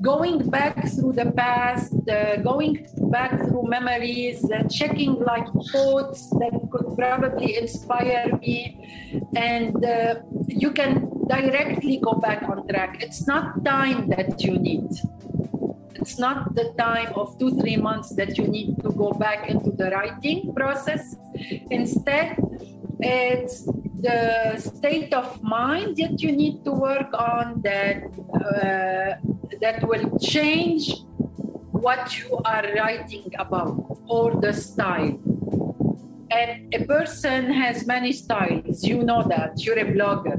going 0.01 0.49
back 0.49 0.87
through 0.87 1.13
the 1.13 1.31
past, 1.31 1.93
uh, 2.09 2.37
going 2.37 2.87
back 3.11 3.37
through 3.37 3.67
memories, 3.67 4.49
uh, 4.49 4.63
checking 4.69 5.15
like 5.15 5.45
quotes 5.71 6.29
that 6.29 6.57
could 6.71 6.95
probably 6.97 7.57
inspire 7.57 8.31
me. 8.39 9.21
And 9.35 9.83
uh, 9.83 10.15
you 10.47 10.71
can 10.71 11.09
directly 11.27 11.97
go 11.97 12.13
back 12.13 12.43
on 12.43 12.65
track. 12.67 13.03
It's 13.03 13.27
not 13.27 13.65
time 13.65 14.07
that 14.09 14.41
you 14.41 14.57
need. 14.57 14.87
It's 16.05 16.19
not 16.19 16.53
the 16.53 16.71
time 16.77 17.13
of 17.15 17.35
two, 17.39 17.59
three 17.59 17.77
months 17.77 18.09
that 18.13 18.37
you 18.37 18.45
need 18.47 18.77
to 18.83 18.91
go 18.91 19.09
back 19.13 19.49
into 19.49 19.71
the 19.71 19.89
writing 19.89 20.53
process. 20.53 21.15
Instead, 21.71 22.37
it's 22.99 23.65
the 24.05 24.55
state 24.59 25.15
of 25.15 25.41
mind 25.41 25.97
that 25.97 26.21
you 26.21 26.31
need 26.31 26.63
to 26.63 26.73
work 26.73 27.11
on 27.17 27.59
that 27.63 28.05
uh, 28.37 29.17
that 29.61 29.81
will 29.81 30.05
change 30.19 30.93
what 31.71 32.19
you 32.19 32.37
are 32.45 32.65
writing 32.77 33.25
about 33.39 33.97
or 34.07 34.39
the 34.39 34.53
style. 34.53 35.17
And 36.29 36.71
a 36.71 36.85
person 36.85 37.51
has 37.51 37.87
many 37.87 38.11
styles. 38.11 38.83
You 38.83 39.01
know 39.01 39.23
that. 39.23 39.57
You're 39.57 39.79
a 39.79 39.89
blogger 39.89 40.37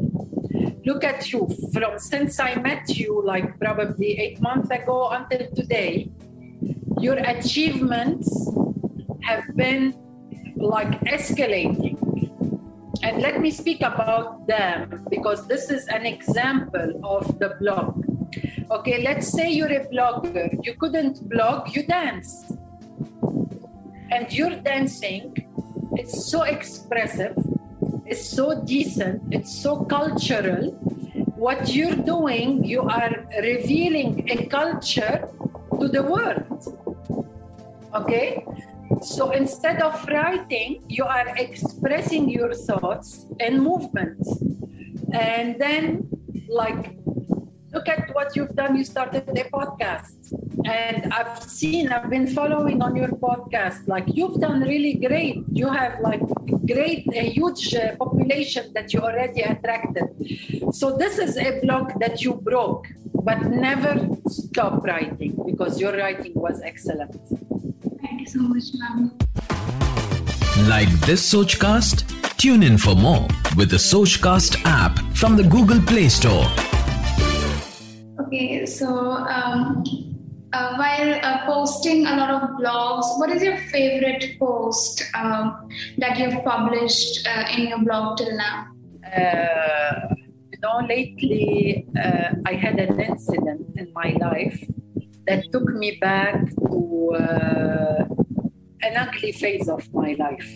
look 0.87 1.03
at 1.03 1.33
you 1.33 1.49
from 1.73 1.99
since 1.99 2.39
I 2.39 2.55
met 2.55 2.89
you, 2.89 3.21
like 3.25 3.59
probably 3.59 4.19
eight 4.19 4.41
months 4.41 4.71
ago 4.71 5.11
until 5.11 5.51
today, 5.51 6.09
your 7.01 7.19
achievements 7.19 8.31
have 9.23 9.45
been 9.57 9.95
like 10.55 11.01
escalating. 11.03 11.99
And 13.03 13.21
let 13.21 13.41
me 13.41 13.51
speak 13.51 13.83
about 13.83 14.47
them 14.47 15.05
because 15.11 15.47
this 15.49 15.71
is 15.71 15.87
an 15.89 16.07
example 16.07 17.01
of 17.03 17.39
the 17.41 17.57
blog. 17.61 18.05
Okay, 18.71 19.03
let's 19.03 19.29
say 19.29 19.51
you're 19.51 19.73
a 19.73 19.87
blogger, 19.87 20.49
you 20.65 20.75
couldn't 20.75 21.29
blog, 21.29 21.75
you 21.75 21.85
dance. 21.87 22.53
And 24.11 24.33
your 24.33 24.51
dancing 24.57 25.35
is 25.99 26.31
so 26.31 26.43
expressive 26.43 27.37
is 28.09 28.29
so 28.29 28.63
decent, 28.63 29.23
it's 29.31 29.53
so 29.53 29.85
cultural. 29.85 30.73
What 31.37 31.75
you're 31.75 31.97
doing, 31.97 32.65
you 32.65 32.83
are 32.83 33.27
revealing 33.43 34.29
a 34.31 34.47
culture 34.47 35.29
to 35.81 35.89
the 35.89 36.03
world. 36.03 37.27
Okay? 37.95 38.45
So 39.03 39.31
instead 39.31 39.83
of 39.83 40.07
writing, 40.09 40.85
you 40.89 41.05
are 41.05 41.29
expressing 41.37 42.29
your 42.29 42.55
thoughts 42.55 43.27
and 43.41 43.61
movements. 43.63 44.27
And 45.13 45.61
then, 45.61 46.09
like, 46.49 46.97
look 47.77 47.89
at 47.89 48.15
what 48.15 48.35
you've 48.37 48.55
done. 48.63 48.73
You 48.79 48.85
started 48.85 49.29
a 49.29 49.45
podcast 49.59 50.17
and 50.65 51.13
I've 51.13 51.43
seen, 51.43 51.93
I've 51.93 52.09
been 52.09 52.27
following 52.39 52.79
on 52.87 52.97
your 52.97 53.13
podcast. 53.27 53.87
Like 53.87 54.07
you've 54.19 54.39
done 54.41 54.61
really 54.63 54.95
great. 54.95 55.37
You 55.61 55.69
have 55.69 56.01
like 56.01 56.25
great, 56.75 57.05
a 57.23 57.25
huge 57.37 57.75
uh, 57.75 57.97
population 57.97 58.65
that 58.77 58.87
you 58.93 59.01
already 59.01 59.43
attracted. 59.43 60.09
So 60.73 60.97
this 61.03 61.19
is 61.19 61.37
a 61.37 61.51
block 61.61 61.87
that 62.03 62.23
you 62.23 62.33
broke, 62.51 62.87
but 63.29 63.39
never 63.67 63.93
stop 64.29 64.75
writing 64.89 65.33
because 65.51 65.73
your 65.83 65.95
writing 66.01 66.33
was 66.47 66.63
excellent. 66.63 67.15
Thank 68.03 68.17
you 68.23 68.29
so 68.37 68.41
much, 68.53 68.69
ma'am. 68.81 69.01
Like 70.73 70.91
this 71.09 71.21
Sochcast? 71.33 71.97
Tune 72.39 72.63
in 72.63 72.79
for 72.79 72.95
more 72.95 73.27
with 73.59 73.71
the 73.71 73.83
Sochcast 73.91 74.53
app 74.65 74.95
from 75.21 75.37
the 75.37 75.45
Google 75.55 75.81
Play 75.91 76.09
Store. 76.09 76.47
Okay, 78.27 78.67
so 78.67 78.89
um, 78.89 79.85
uh, 80.53 80.75
while 80.75 81.15
uh, 81.23 81.47
posting 81.47 82.07
a 82.07 82.17
lot 82.17 82.31
of 82.31 82.51
blogs, 82.59 83.07
what 83.21 83.31
is 83.31 83.41
your 83.41 83.57
favorite 83.71 84.37
post 84.41 85.05
um, 85.15 85.69
that 85.99 86.19
you've 86.19 86.43
published 86.45 87.25
uh, 87.29 87.45
in 87.57 87.69
your 87.69 87.79
blog 87.85 88.19
till 88.19 88.37
now? 88.37 88.67
Uh, 89.17 90.15
you 90.51 90.59
know, 90.61 90.85
lately 90.89 91.87
uh, 91.97 92.31
I 92.47 92.55
had 92.55 92.81
an 92.81 92.99
incident 92.99 93.77
in 93.77 93.93
my 93.93 94.17
life 94.21 94.61
that 95.29 95.45
took 95.53 95.73
me 95.75 95.99
back 96.01 96.51
to 96.69 97.15
uh, 97.15 98.05
an 98.83 98.97
ugly 98.97 99.31
phase 99.31 99.69
of 99.69 99.87
my 99.95 100.17
life. 100.19 100.53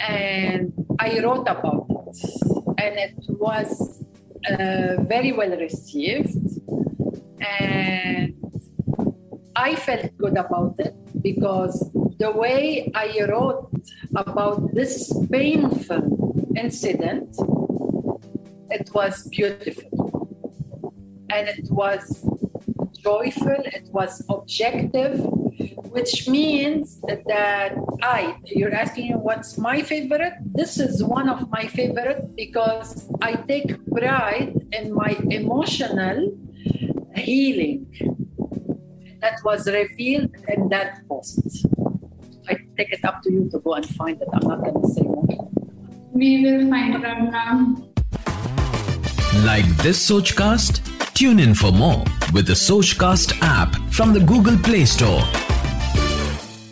And 0.00 0.72
I 0.98 1.20
wrote 1.20 1.46
about 1.46 1.86
it, 1.88 2.42
and 2.78 2.98
it 2.98 3.14
was 3.28 4.02
very 4.48 5.32
well 5.32 5.56
received. 5.56 6.47
And 7.40 8.34
I 9.56 9.74
felt 9.74 10.16
good 10.18 10.36
about 10.36 10.74
it 10.78 10.94
because 11.22 11.90
the 12.18 12.30
way 12.30 12.90
I 12.94 13.26
wrote 13.28 13.70
about 14.14 14.74
this 14.74 15.12
painful 15.30 16.50
incident, 16.56 17.36
it 18.70 18.90
was 18.94 19.26
beautiful. 19.28 20.28
And 21.30 21.48
it 21.48 21.68
was 21.70 22.24
joyful, 23.02 23.62
it 23.78 23.88
was 23.92 24.24
objective, 24.28 25.20
which 25.90 26.28
means 26.28 27.00
that 27.02 27.72
I, 28.02 28.36
you're 28.44 28.74
asking 28.74 29.08
me 29.08 29.14
what's 29.14 29.58
my 29.58 29.82
favorite? 29.82 30.34
This 30.54 30.78
is 30.78 31.02
one 31.02 31.28
of 31.28 31.50
my 31.50 31.66
favorite 31.66 32.36
because 32.36 33.10
I 33.20 33.34
take 33.34 33.68
pride 33.90 34.54
in 34.72 34.92
my 34.92 35.16
emotional 35.30 36.36
healing 37.18 37.86
that 39.20 39.38
was 39.44 39.66
revealed 39.66 40.30
in 40.48 40.68
that 40.68 41.06
post. 41.08 41.66
I 42.48 42.56
take 42.76 42.92
it 42.92 43.04
up 43.04 43.22
to 43.22 43.32
you 43.32 43.48
to 43.50 43.58
go 43.58 43.74
and 43.74 43.86
find 43.96 44.20
it. 44.20 44.28
I'm 44.32 44.48
not 44.48 44.62
going 44.62 44.80
to 44.80 44.88
say 44.88 45.02
more. 45.02 45.50
We 46.12 46.42
will 46.42 46.70
find 46.70 46.94
it 46.94 47.02
now. 47.02 47.76
Like 49.44 49.66
this 49.78 50.10
Sochcast? 50.10 51.14
Tune 51.14 51.40
in 51.40 51.54
for 51.54 51.72
more 51.72 52.04
with 52.32 52.46
the 52.46 52.54
Sochcast 52.54 53.38
app 53.42 53.74
from 53.92 54.12
the 54.12 54.20
Google 54.20 54.56
Play 54.58 54.84
Store. 54.84 55.22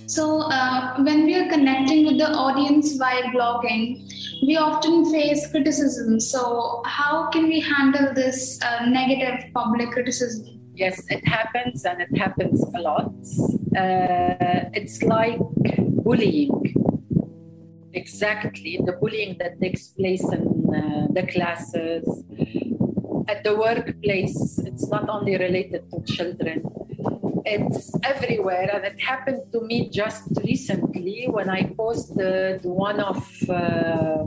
So, 0.07 0.43
uh, 0.43 0.97
when 1.03 1.26
we 1.26 1.35
are 1.35 1.49
connecting 1.50 2.07
with 2.07 2.19
the 2.19 2.31
audience 2.31 2.97
while 2.97 3.23
blogging, 3.25 4.09
we 4.43 4.57
often 4.57 5.11
face 5.11 5.50
criticism. 5.50 6.21
So, 6.21 6.83
how 6.85 7.28
can 7.31 7.45
we 7.49 7.61
handle 7.61 8.12
this 8.14 8.61
uh, 8.62 8.87
negative 8.87 9.52
public 9.55 9.90
criticism? 9.90 10.61
Yes, 10.75 11.02
it 11.09 11.26
happens 11.26 11.85
and 11.85 12.02
it 12.02 12.16
happens 12.16 12.62
a 12.75 12.81
lot. 12.81 13.12
Uh, 13.76 14.69
it's 14.75 15.02
like 15.02 15.38
bullying. 16.05 16.75
Exactly, 17.95 18.78
the 18.85 18.93
bullying 18.93 19.37
that 19.38 19.59
takes 19.61 19.88
place 19.88 20.23
in 20.31 20.45
uh, 20.75 21.07
the 21.12 21.26
classes, 21.26 22.07
at 23.28 23.43
the 23.43 23.57
workplace. 23.57 24.59
It's 24.64 24.87
not 24.88 25.09
only 25.09 25.37
related 25.37 25.90
to 25.90 26.12
children, 26.12 26.62
it's 27.47 27.93
everywhere. 28.03 28.69
And 28.75 28.85
it 28.85 29.00
happened 29.00 29.43
to 29.53 29.61
me 29.61 29.88
just 29.88 30.25
recently 30.43 31.26
when 31.29 31.49
I 31.49 31.62
posted 31.76 32.65
one 32.65 33.00
of 33.00 33.25
uh, 33.49 34.25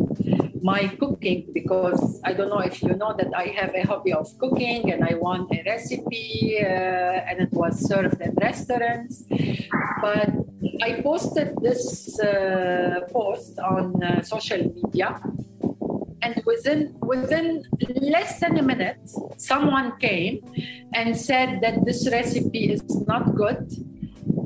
my 0.61 0.87
cooking 0.99 1.47
because 1.53 2.21
I 2.23 2.33
don't 2.33 2.49
know 2.49 2.59
if 2.59 2.81
you 2.81 2.95
know 2.95 3.13
that 3.17 3.31
I 3.35 3.47
have 3.59 3.75
a 3.75 3.81
hobby 3.81 4.13
of 4.13 4.27
cooking 4.37 4.91
and 4.91 5.03
I 5.03 5.15
want 5.15 5.51
a 5.51 5.61
recipe 5.65 6.57
uh, 6.61 7.29
and 7.29 7.41
it 7.41 7.51
was 7.51 7.79
served 7.87 8.21
in 8.21 8.33
restaurants. 8.35 9.23
But 10.01 10.29
I 10.81 11.01
posted 11.01 11.55
this 11.61 12.19
uh, 12.19 13.01
post 13.11 13.59
on 13.59 14.01
uh, 14.01 14.21
social 14.21 14.63
media 14.63 15.21
and 16.21 16.41
within 16.45 16.95
within 17.01 17.63
less 18.01 18.39
than 18.39 18.57
a 18.57 18.61
minute 18.61 18.99
someone 19.37 19.97
came 19.99 20.41
and 20.93 21.15
said 21.15 21.61
that 21.61 21.85
this 21.85 22.09
recipe 22.11 22.71
is 22.71 22.83
not 23.07 23.35
good 23.35 23.71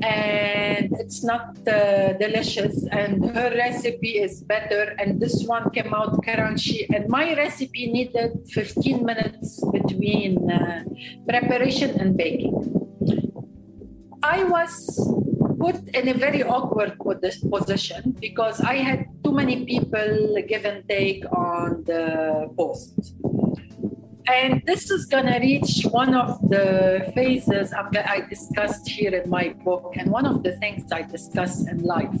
and 0.02 0.92
it's 0.98 1.22
not 1.24 1.56
uh, 1.68 2.12
delicious 2.14 2.86
and 2.90 3.24
her 3.34 3.50
recipe 3.56 4.18
is 4.18 4.42
better 4.42 4.94
and 4.98 5.20
this 5.20 5.44
one 5.44 5.70
came 5.70 5.92
out 5.94 6.12
crunchy. 6.24 6.86
And 6.94 7.08
my 7.08 7.34
recipe 7.34 7.90
needed 7.90 8.32
15 8.50 9.04
minutes 9.04 9.64
between 9.72 10.50
uh, 10.50 10.84
preparation 11.28 12.00
and 12.00 12.16
baking. 12.16 12.54
I 14.22 14.44
was 14.44 14.72
put 15.60 15.76
in 15.94 16.08
a 16.08 16.14
very 16.14 16.42
awkward 16.42 16.98
position 16.98 18.16
because 18.20 18.60
i 18.60 18.76
had 18.88 19.06
many 19.34 19.64
people 19.64 20.42
give 20.48 20.64
and 20.64 20.88
take 20.88 21.24
on 21.32 21.84
the 21.84 22.48
post 22.56 23.14
and 24.26 24.62
this 24.64 24.90
is 24.90 25.04
going 25.06 25.26
to 25.26 25.38
reach 25.38 25.82
one 25.90 26.14
of 26.14 26.40
the 26.48 27.12
phases 27.14 27.74
I 27.74 28.22
discussed 28.28 28.88
here 28.88 29.14
in 29.14 29.28
my 29.28 29.50
book, 29.64 29.94
and 29.96 30.10
one 30.10 30.24
of 30.24 30.42
the 30.42 30.52
things 30.56 30.90
I 30.90 31.02
discuss 31.02 31.66
in 31.68 31.78
life 31.82 32.14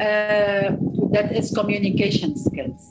uh, 0.00 0.74
that 1.12 1.30
is 1.32 1.52
communication 1.52 2.36
skills. 2.36 2.82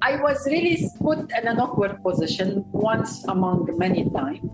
I 0.00 0.16
was 0.16 0.46
really 0.46 0.88
put 0.98 1.18
in 1.18 1.46
an 1.46 1.60
awkward 1.60 2.02
position 2.02 2.64
once 2.72 3.22
among 3.28 3.68
many 3.76 4.08
times. 4.10 4.52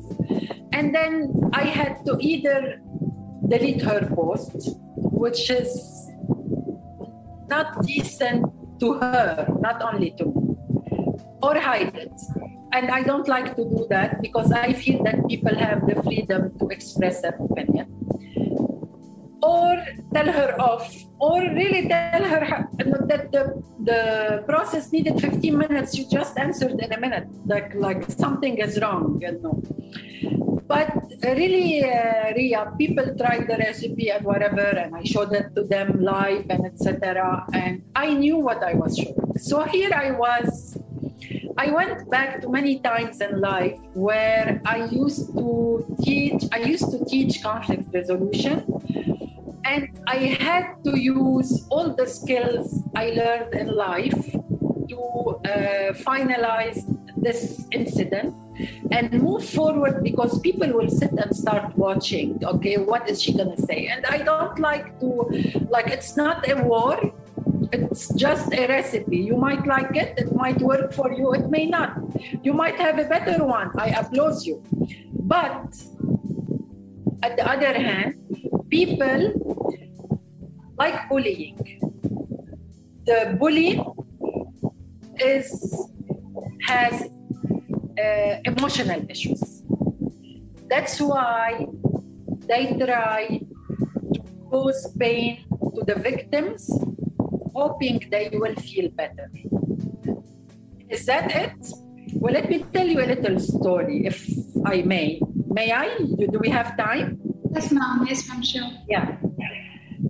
And 0.73 0.95
then 0.95 1.33
I 1.53 1.63
had 1.65 2.05
to 2.07 2.19
either 2.21 2.81
delete 3.49 3.81
her 3.83 4.07
post, 4.15 4.71
which 4.97 5.51
is 5.51 6.08
not 7.49 7.83
decent 7.85 8.47
to 8.81 8.95
her, 8.95 9.47
not 9.61 9.83
only 9.83 10.13
to 10.13 10.25
me 10.27 10.57
or 11.43 11.59
hide 11.59 11.97
it. 11.97 12.13
And 12.73 12.91
I 12.91 13.03
don't 13.03 13.29
like 13.29 13.57
to 13.57 13.65
do 13.65 13.87
that 13.91 14.21
because 14.21 14.53
I 14.53 14.73
feel 14.73 15.03
that 15.05 15.27
people 15.29 15.55
have 15.55 15.87
the 15.87 16.03
freedom 16.03 16.57
to 16.59 16.69
express 16.69 17.23
their 17.23 17.37
opinion. 17.41 17.98
Or 19.49 19.73
tell 20.15 20.29
her 20.39 20.51
off, 20.61 20.85
or 21.19 21.41
really 21.61 21.83
tell 21.89 22.25
her 22.33 22.69
that 23.11 23.33
the, 23.35 23.45
the 23.91 24.03
process 24.47 24.93
needed 24.93 25.21
15 25.21 25.57
minutes, 25.57 25.97
you 25.97 26.05
just 26.19 26.39
answered 26.39 26.77
in 26.85 26.93
a 26.93 27.01
minute, 27.01 27.29
like, 27.47 27.75
like 27.75 28.03
something 28.11 28.59
is 28.59 28.79
wrong, 28.83 29.19
you 29.23 29.33
know. 29.43 29.57
But 30.69 30.93
really, 31.23 31.83
uh, 31.83 32.35
Ria, 32.37 32.73
people 32.77 33.07
tried 33.17 33.49
the 33.49 33.57
recipe 33.57 34.11
and 34.11 34.23
whatever, 34.25 34.69
and 34.83 34.95
I 34.95 35.03
showed 35.03 35.33
it 35.33 35.55
to 35.57 35.63
them 35.65 36.03
live 36.03 36.45
and 36.51 36.67
etc. 36.67 37.47
And 37.55 37.85
I 37.97 38.13
knew 38.13 38.37
what 38.37 38.63
I 38.63 38.75
was 38.75 38.99
showing. 38.99 39.39
So 39.39 39.65
here 39.65 39.93
I 39.95 40.11
was 40.11 40.79
I 41.59 41.73
went 41.73 42.09
back 42.09 42.41
to 42.43 42.49
many 42.49 42.79
times 42.79 43.21
in 43.21 43.41
life 43.41 43.81
where 43.93 44.63
I 44.65 44.85
used 44.85 45.35
to 45.35 45.85
teach, 46.01 46.45
I 46.53 46.59
used 46.59 46.89
to 46.93 47.05
teach 47.05 47.43
conflict 47.43 47.93
resolution. 47.93 48.63
And 49.69 50.01
I 50.07 50.17
had 50.41 50.83
to 50.85 50.99
use 50.99 51.67
all 51.71 51.95
the 51.95 52.07
skills 52.07 52.83
I 52.97 53.11
learned 53.11 53.55
in 53.55 53.69
life 53.77 54.25
to 54.89 54.99
uh, 54.99 55.93
finalize 56.09 56.81
this 57.17 57.67
incident 57.73 58.35
and 58.91 59.23
move 59.23 59.45
forward 59.45 60.03
because 60.03 60.41
people 60.41 60.73
will 60.73 60.89
sit 60.89 61.13
and 61.13 61.37
start 61.37 61.77
watching 61.77 62.39
okay 62.45 62.77
what 62.77 63.09
is 63.11 63.21
she 63.21 63.33
going 63.33 63.55
to 63.55 63.63
say 63.63 63.87
and 63.87 64.07
i 64.07 64.19
don't 64.19 64.59
like 64.59 64.99
to 65.01 65.11
like 65.69 65.89
it's 65.89 66.17
not 66.17 66.49
a 66.49 66.55
war 66.63 66.97
it's 67.73 68.13
just 68.15 68.53
a 68.53 68.67
recipe. 68.67 69.19
You 69.19 69.37
might 69.37 69.67
like 69.67 69.95
it, 69.97 70.19
it 70.19 70.35
might 70.35 70.61
work 70.61 70.93
for 70.93 71.13
you, 71.13 71.33
it 71.35 71.51
may 71.51 71.67
not. 71.67 71.99
You 72.43 72.53
might 72.53 72.77
have 72.77 72.99
a 72.99 73.05
better 73.05 73.45
one. 73.45 73.71
I 73.77 73.89
applaud 73.89 74.43
you. 74.45 74.63
But 75.13 75.77
at 77.23 77.37
the 77.37 77.47
other 77.49 77.75
hand, 77.75 78.15
people 78.71 79.58
like 80.79 81.09
bullying. 81.09 81.59
The 83.07 83.37
bully 83.39 83.83
is 85.21 85.51
has 86.67 86.95
uh, 87.99 88.35
emotional 88.45 89.05
issues. 89.09 89.63
That's 90.69 91.01
why 91.01 91.67
they 92.47 92.77
try 92.79 93.41
to 94.15 94.21
cause 94.51 94.95
pain 94.99 95.45
to 95.75 95.83
the 95.85 95.97
victims 95.97 96.71
hoping 97.55 98.07
they 98.11 98.31
will 98.33 98.55
feel 98.57 98.91
better. 98.91 99.31
Is 100.89 101.07
that 101.07 101.35
it? 101.35 101.59
Well, 102.15 102.33
let 102.33 102.49
me 102.49 102.65
tell 102.73 102.87
you 102.87 103.01
a 103.01 103.09
little 103.15 103.39
story, 103.41 104.07
if 104.07 104.19
I 104.65 104.83
may. 104.83 105.21
May 105.49 105.73
I? 105.73 105.99
Do 105.99 106.39
we 106.41 106.49
have 106.51 106.77
time? 106.77 107.21
Yes, 107.55 107.73
ma'am. 107.73 108.07
Yes, 108.09 108.29
ma'am, 108.29 108.43
sure. 108.43 108.71
Yeah. 108.89 109.17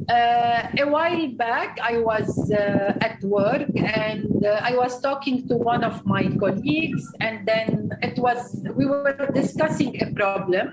Uh, 0.08 0.66
a 0.78 0.86
while 0.86 1.28
back, 1.32 1.78
I 1.82 1.98
was 1.98 2.50
uh, 2.50 2.96
at 3.00 3.22
work 3.22 3.68
and 3.76 4.44
uh, 4.44 4.60
I 4.62 4.74
was 4.74 5.00
talking 5.02 5.46
to 5.48 5.56
one 5.56 5.84
of 5.84 6.06
my 6.06 6.24
colleagues, 6.40 7.04
and 7.20 7.46
then 7.46 7.90
it 8.02 8.18
was 8.18 8.66
we 8.74 8.86
were 8.86 9.28
discussing 9.34 10.02
a 10.02 10.10
problem 10.12 10.72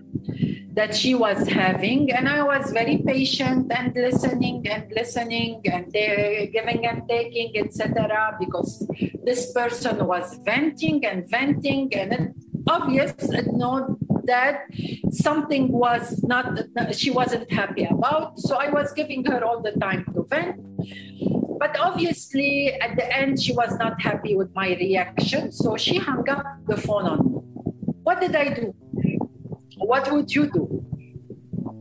that 0.76 0.94
she 0.94 1.16
was 1.16 1.48
having 1.48 2.12
and 2.12 2.28
i 2.28 2.44
was 2.44 2.72
very 2.72 2.98
patient 2.98 3.72
and 3.72 3.96
listening 3.96 4.68
and 4.68 4.92
listening 4.92 5.62
and 5.72 5.92
giving 5.94 6.86
and 6.86 7.08
taking 7.08 7.58
etc 7.58 8.36
because 8.40 8.86
this 9.24 9.54
person 9.54 10.06
was 10.06 10.38
venting 10.44 11.06
and 11.06 11.30
venting 11.30 11.88
and 11.96 12.12
it 12.12 12.34
obvious 12.68 13.14
no 13.54 13.98
that 14.26 14.66
something 15.12 15.72
was 15.72 16.24
not 16.24 16.46
she 16.94 17.12
wasn't 17.12 17.52
happy 17.52 17.86
about. 17.86 18.40
So 18.40 18.56
i 18.56 18.70
was 18.70 18.92
giving 18.94 19.26
her 19.26 19.44
all 19.44 19.62
the 19.62 19.72
time 19.74 20.06
to 20.14 20.24
vent. 20.24 20.62
But 21.60 21.80
obviously 21.80 22.74
at 22.74 22.96
the 22.96 23.08
end 23.16 23.42
she 23.42 23.54
was 23.54 23.78
not 23.78 24.02
happy 24.02 24.36
with 24.36 24.54
my 24.54 24.70
reaction. 24.70 25.52
So 25.52 25.78
she 25.78 25.98
hung 25.98 26.28
up 26.30 26.46
the 26.68 26.78
phone 26.78 27.06
on 27.06 27.20
me. 27.26 27.42
What 28.04 28.20
did 28.20 28.36
i 28.36 28.54
do? 28.54 28.74
What 29.78 30.12
would 30.12 30.34
you 30.34 30.46
do? 30.52 30.64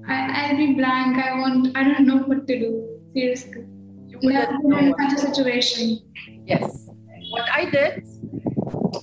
I, 0.06 0.50
will 0.50 0.58
be 0.58 0.74
blank. 0.74 1.16
I 1.16 1.38
won't 1.38 1.76
i 1.76 1.84
don't 1.84 2.06
know 2.06 2.18
what 2.18 2.46
to 2.46 2.58
do. 2.58 2.70
Seriously. 3.14 3.64
Know 4.22 4.78
in 4.78 4.94
such 4.98 5.12
a 5.12 5.18
situation. 5.26 5.98
Yes. 6.46 6.88
What 7.30 7.48
i 7.50 7.64
did 7.70 8.06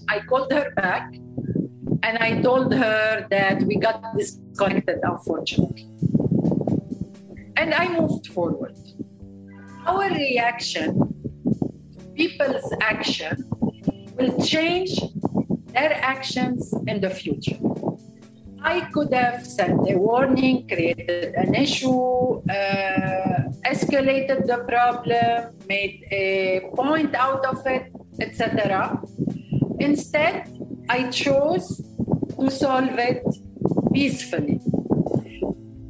i 0.08 0.20
called 0.30 0.52
her 0.52 0.72
back 0.76 1.14
and 2.04 2.18
I 2.18 2.42
told 2.42 2.74
her 2.74 3.28
that 3.30 3.64
we 3.64 3.76
got 3.76 4.04
disconnected, 4.18 5.00
unfortunately. 5.04 5.88
And 7.58 7.74
I 7.74 7.88
moved 8.00 8.28
forward. 8.28 8.78
Our 9.86 10.10
reaction, 10.10 10.90
people's 12.16 12.74
action, 12.82 13.50
will 14.18 14.38
change 14.44 15.00
their 15.74 15.94
actions 15.94 16.74
in 16.88 17.02
the 17.02 17.10
future. 17.10 17.58
I 18.64 18.82
could 18.94 19.12
have 19.14 19.46
sent 19.46 19.90
a 19.90 19.98
warning, 19.98 20.68
created 20.68 21.34
an 21.34 21.56
issue, 21.56 22.42
uh, 22.48 23.50
escalated 23.66 24.46
the 24.46 24.64
problem, 24.68 25.56
made 25.68 26.06
a 26.12 26.70
point 26.76 27.16
out 27.16 27.44
of 27.46 27.66
it, 27.66 27.92
etc. 28.20 29.02
Instead, 29.80 30.48
I 30.90 31.10
chose 31.10 31.82
to 32.42 32.50
solve 32.50 32.98
it 32.98 33.24
peacefully. 33.94 34.60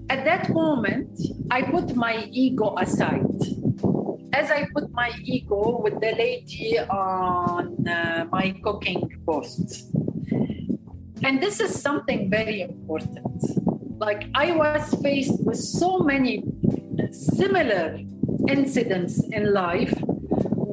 At 0.09 0.25
that 0.25 0.49
moment, 0.49 1.17
I 1.49 1.61
put 1.61 1.95
my 1.95 2.27
ego 2.29 2.75
aside. 2.77 3.39
As 4.33 4.51
I 4.51 4.67
put 4.73 4.91
my 4.91 5.11
ego 5.23 5.79
with 5.81 6.01
the 6.01 6.11
lady 6.11 6.77
on 6.79 7.87
uh, 7.87 8.25
my 8.29 8.53
cooking 8.63 9.01
post. 9.25 9.95
And 11.23 11.41
this 11.41 11.61
is 11.61 11.81
something 11.81 12.29
very 12.29 12.61
important. 12.61 13.41
Like, 13.97 14.29
I 14.35 14.51
was 14.51 14.93
faced 15.01 15.41
with 15.45 15.57
so 15.57 15.99
many 15.99 16.43
similar 17.11 17.99
incidents 18.49 19.23
in 19.31 19.53
life 19.53 19.93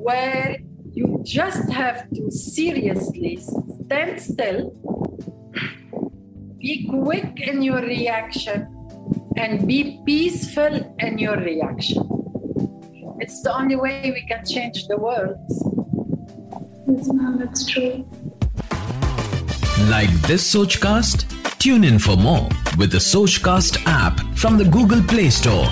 where 0.09 0.57
you 0.93 1.21
just 1.23 1.71
have 1.71 2.11
to 2.11 2.31
seriously 2.33 3.39
stand 3.85 4.21
still 4.21 4.73
be 6.59 6.89
quick 6.89 7.41
in 7.41 7.63
your 7.63 7.81
reaction 7.81 8.75
and 9.37 9.67
be 9.67 10.01
peaceful 10.05 10.95
in 10.99 11.19
your 11.19 11.37
reaction. 11.37 12.03
It's 13.21 13.43
the 13.43 13.57
only 13.57 13.77
way 13.77 14.11
we 14.13 14.27
can 14.27 14.45
change 14.45 14.89
the 14.89 14.97
world. 14.97 15.37
Yes, 16.89 17.09
ma'am, 17.13 17.39
that's 17.39 17.67
true. 17.67 18.09
Like 19.89 20.11
this 20.23 20.53
Sochcast? 20.53 21.27
Tune 21.59 21.85
in 21.85 21.99
for 21.99 22.17
more 22.17 22.49
with 22.77 22.91
the 22.91 22.99
Sochcast 22.99 23.83
app 23.87 24.21
from 24.37 24.59
the 24.59 24.65
Google 24.65 25.03
Play 25.03 25.31
Store. 25.31 25.67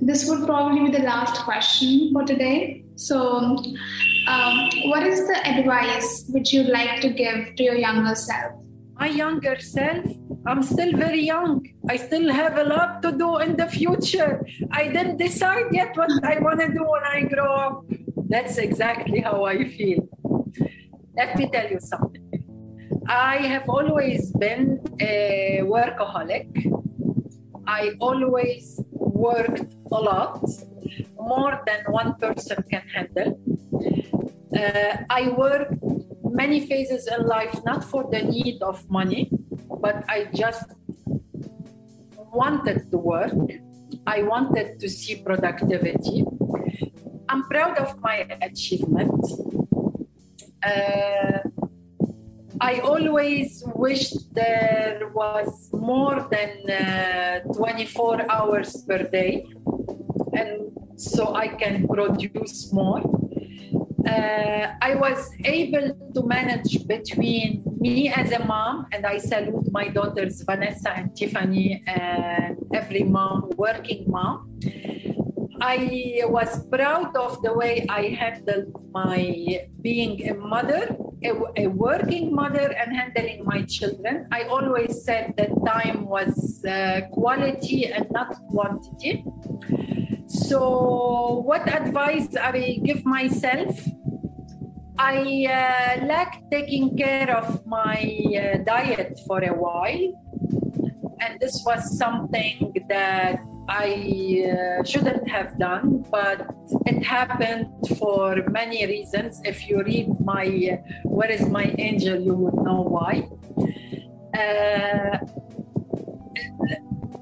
This 0.00 0.28
would 0.28 0.46
probably 0.46 0.90
be 0.90 0.96
the 0.96 1.04
last 1.04 1.44
question 1.44 2.10
for 2.12 2.24
today. 2.24 2.84
So, 2.96 3.18
um, 3.18 4.70
what 4.86 5.04
is 5.04 5.26
the 5.26 5.36
advice 5.46 6.24
which 6.30 6.52
you'd 6.52 6.68
like 6.68 7.00
to 7.02 7.10
give 7.10 7.54
to 7.56 7.62
your 7.62 7.76
younger 7.76 8.14
self? 8.14 8.59
My 9.00 9.08
younger 9.08 9.58
self, 9.58 10.04
I'm 10.46 10.62
still 10.62 10.92
very 10.94 11.22
young. 11.22 11.66
I 11.88 11.96
still 11.96 12.30
have 12.30 12.58
a 12.58 12.64
lot 12.64 13.02
to 13.04 13.10
do 13.12 13.38
in 13.38 13.56
the 13.56 13.66
future. 13.66 14.44
I 14.70 14.88
didn't 14.88 15.16
decide 15.16 15.68
yet 15.72 15.96
what 15.96 16.12
I 16.22 16.38
want 16.38 16.60
to 16.60 16.68
do 16.68 16.84
when 16.94 17.04
I 17.16 17.22
grow 17.22 17.52
up. 17.66 17.84
That's 18.28 18.58
exactly 18.58 19.20
how 19.20 19.44
I 19.44 19.56
feel. 19.76 20.00
Let 21.16 21.36
me 21.38 21.48
tell 21.48 21.68
you 21.70 21.80
something. 21.80 22.26
I 23.08 23.36
have 23.52 23.66
always 23.68 24.32
been 24.32 24.80
a 25.00 25.62
workaholic. 25.76 26.48
I 27.66 27.92
always 28.00 28.80
worked 28.92 29.74
a 29.90 30.00
lot, 30.10 30.44
more 31.18 31.62
than 31.66 31.80
one 31.88 32.14
person 32.16 32.62
can 32.70 32.84
handle. 32.94 33.30
Uh, 34.60 34.96
I 35.08 35.28
worked 35.30 35.79
many 36.30 36.66
phases 36.66 37.06
in 37.06 37.26
life, 37.26 37.58
not 37.64 37.84
for 37.84 38.08
the 38.10 38.22
need 38.22 38.62
of 38.62 38.88
money, 38.90 39.30
but 39.80 40.04
I 40.08 40.28
just 40.34 40.64
wanted 42.32 42.90
to 42.90 42.98
work. 42.98 43.32
I 44.06 44.22
wanted 44.22 44.78
to 44.80 44.88
see 44.88 45.16
productivity. 45.16 46.24
I'm 47.28 47.44
proud 47.44 47.78
of 47.78 48.00
my 48.00 48.26
achievement. 48.42 49.20
Uh, 50.64 51.38
I 52.60 52.80
always 52.80 53.64
wished 53.74 54.34
there 54.34 55.10
was 55.14 55.70
more 55.72 56.28
than 56.30 56.70
uh, 56.70 57.40
24 57.54 58.30
hours 58.30 58.84
per 58.86 59.04
day, 59.04 59.46
and 60.34 60.70
so 60.96 61.34
I 61.34 61.48
can 61.48 61.88
produce 61.88 62.72
more 62.72 63.19
uh, 64.06 64.74
I 64.80 64.94
was 64.94 65.30
able 65.44 65.94
to 66.14 66.22
manage 66.26 66.86
between 66.86 67.62
me 67.78 68.08
as 68.08 68.32
a 68.32 68.44
mom, 68.44 68.86
and 68.92 69.06
I 69.06 69.18
salute 69.18 69.70
my 69.72 69.88
daughters 69.88 70.42
Vanessa 70.42 70.90
and 70.90 71.14
Tiffany, 71.16 71.82
and 71.86 72.56
every 72.72 73.02
mom, 73.02 73.50
working 73.56 74.04
mom. 74.08 74.58
I 75.62 76.22
was 76.24 76.66
proud 76.68 77.14
of 77.16 77.42
the 77.42 77.52
way 77.52 77.84
I 77.88 78.16
handled 78.18 78.72
my 78.92 79.60
being 79.82 80.30
a 80.30 80.34
mother, 80.34 80.96
a, 81.22 81.32
a, 81.58 81.66
working 81.66 82.34
mother, 82.34 82.72
and 82.72 82.96
handling 82.96 83.44
my 83.44 83.62
children. 83.64 84.26
I 84.32 84.44
always 84.44 85.04
said 85.04 85.34
that 85.36 85.50
time 85.66 86.06
was 86.06 86.64
uh, 86.64 87.02
quality 87.12 87.86
and 87.86 88.06
not 88.10 88.34
quantity. 88.48 89.22
So, 90.48 91.42
what 91.44 91.68
advice 91.68 92.34
I 92.36 92.80
give 92.82 93.04
myself? 93.04 93.78
I 94.98 95.46
uh, 95.48 96.24
taking 96.50 96.96
care 96.96 97.34
of 97.36 97.66
my 97.66 98.00
uh, 98.36 98.58
diet 98.64 99.20
for 99.26 99.42
a 99.42 99.54
while, 99.54 100.06
and 101.20 101.40
this 101.40 101.62
was 101.64 101.96
something 101.96 102.72
that 102.88 103.40
I 103.68 104.44
uh, 104.44 104.84
shouldn't 104.84 105.28
have 105.28 105.58
done, 105.58 106.04
but 106.10 106.48
it 106.86 107.02
happened 107.04 107.68
for 107.98 108.42
many 108.50 108.84
reasons. 108.86 109.40
If 109.44 109.68
you 109.68 109.82
read 109.82 110.08
my 110.20 110.46
uh, 110.46 110.76
"Where 111.04 111.30
Is 111.30 111.46
My 111.48 111.74
Angel," 111.78 112.18
you 112.20 112.34
would 112.34 112.58
know 112.64 112.82
why. 112.82 113.28
Uh, 114.34 115.18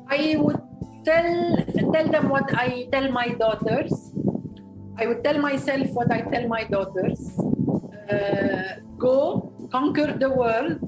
I 0.08 0.36
would 0.38 0.67
tell 1.08 1.30
tell 1.94 2.08
them 2.14 2.28
what 2.34 2.48
I 2.66 2.68
tell 2.92 3.10
my 3.20 3.28
daughters. 3.42 3.92
I 5.00 5.06
would 5.06 5.22
tell 5.26 5.38
myself 5.48 5.86
what 5.98 6.10
I 6.18 6.20
tell 6.32 6.46
my 6.56 6.64
daughters. 6.64 7.20
Uh, 8.14 8.80
go 9.06 9.16
conquer 9.76 10.08
the 10.24 10.30
world, 10.40 10.82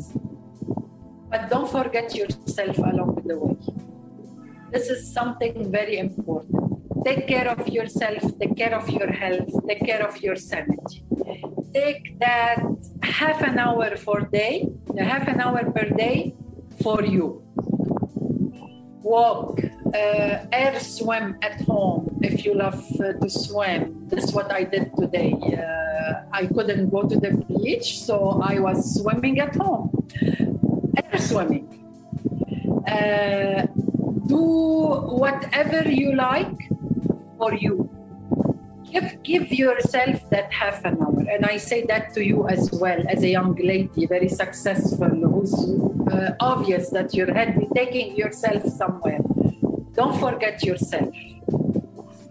but 1.30 1.48
don't 1.52 1.70
forget 1.78 2.14
yourself 2.20 2.76
along 2.90 3.22
the 3.30 3.37
way. 3.42 3.56
This 4.72 4.88
is 4.94 5.00
something 5.18 5.70
very 5.78 5.96
important. 5.98 6.59
Take 7.04 7.26
care 7.26 7.48
of 7.48 7.68
yourself, 7.68 8.22
take 8.40 8.56
care 8.56 8.74
of 8.80 8.88
your 8.90 9.11
health, 9.22 9.50
take 9.68 9.83
care 9.90 10.02
of 10.09 10.20
your 10.24 10.37
sanity. 10.37 10.98
Take 11.72 12.18
that 12.18 12.62
half 13.02 13.40
an 13.50 13.59
hour 13.59 13.96
for 13.96 14.20
day, 14.20 14.68
half 14.98 15.28
an 15.28 15.40
hour 15.40 15.62
per 15.76 15.88
day 16.04 16.35
for 16.83 17.02
you 17.04 17.49
walk, 19.02 19.60
uh, 19.94 20.46
air 20.52 20.78
swim 20.80 21.36
at 21.42 21.60
home 21.62 22.18
if 22.22 22.44
you 22.44 22.54
love 22.54 22.82
uh, 23.00 23.12
to 23.14 23.28
swim. 23.28 24.08
That's 24.08 24.32
what 24.32 24.52
I 24.52 24.64
did 24.64 24.94
today. 24.96 25.34
Uh, 25.40 26.22
I 26.32 26.46
couldn't 26.46 26.90
go 26.90 27.02
to 27.02 27.16
the 27.16 27.32
beach, 27.48 28.00
so 28.00 28.40
I 28.42 28.58
was 28.58 29.00
swimming 29.00 29.40
at 29.40 29.56
home, 29.56 30.06
air 30.96 31.18
swimming. 31.18 31.66
Uh, 32.86 33.66
do 34.26 34.36
whatever 35.22 35.88
you 35.88 36.14
like 36.14 36.70
for 37.38 37.54
you. 37.54 37.88
Give, 38.90 39.22
give 39.22 39.52
yourself 39.52 40.28
that 40.30 40.52
half 40.52 40.84
an 40.84 40.98
hour. 41.00 41.24
And 41.30 41.46
I 41.46 41.58
say 41.58 41.84
that 41.86 42.12
to 42.14 42.24
you 42.24 42.48
as 42.48 42.72
well, 42.72 43.00
as 43.08 43.22
a 43.22 43.28
young 43.28 43.54
lady, 43.54 44.06
very 44.06 44.28
successful, 44.28 45.08
who's 45.08 45.54
uh, 46.10 46.34
obvious 46.40 46.90
that 46.90 47.14
you're 47.14 47.32
head- 47.32 47.58
taking 47.74 48.16
yourself 48.16 48.64
somewhere. 48.64 49.20
Don't 49.94 50.18
forget 50.18 50.62
yourself. 50.62 51.14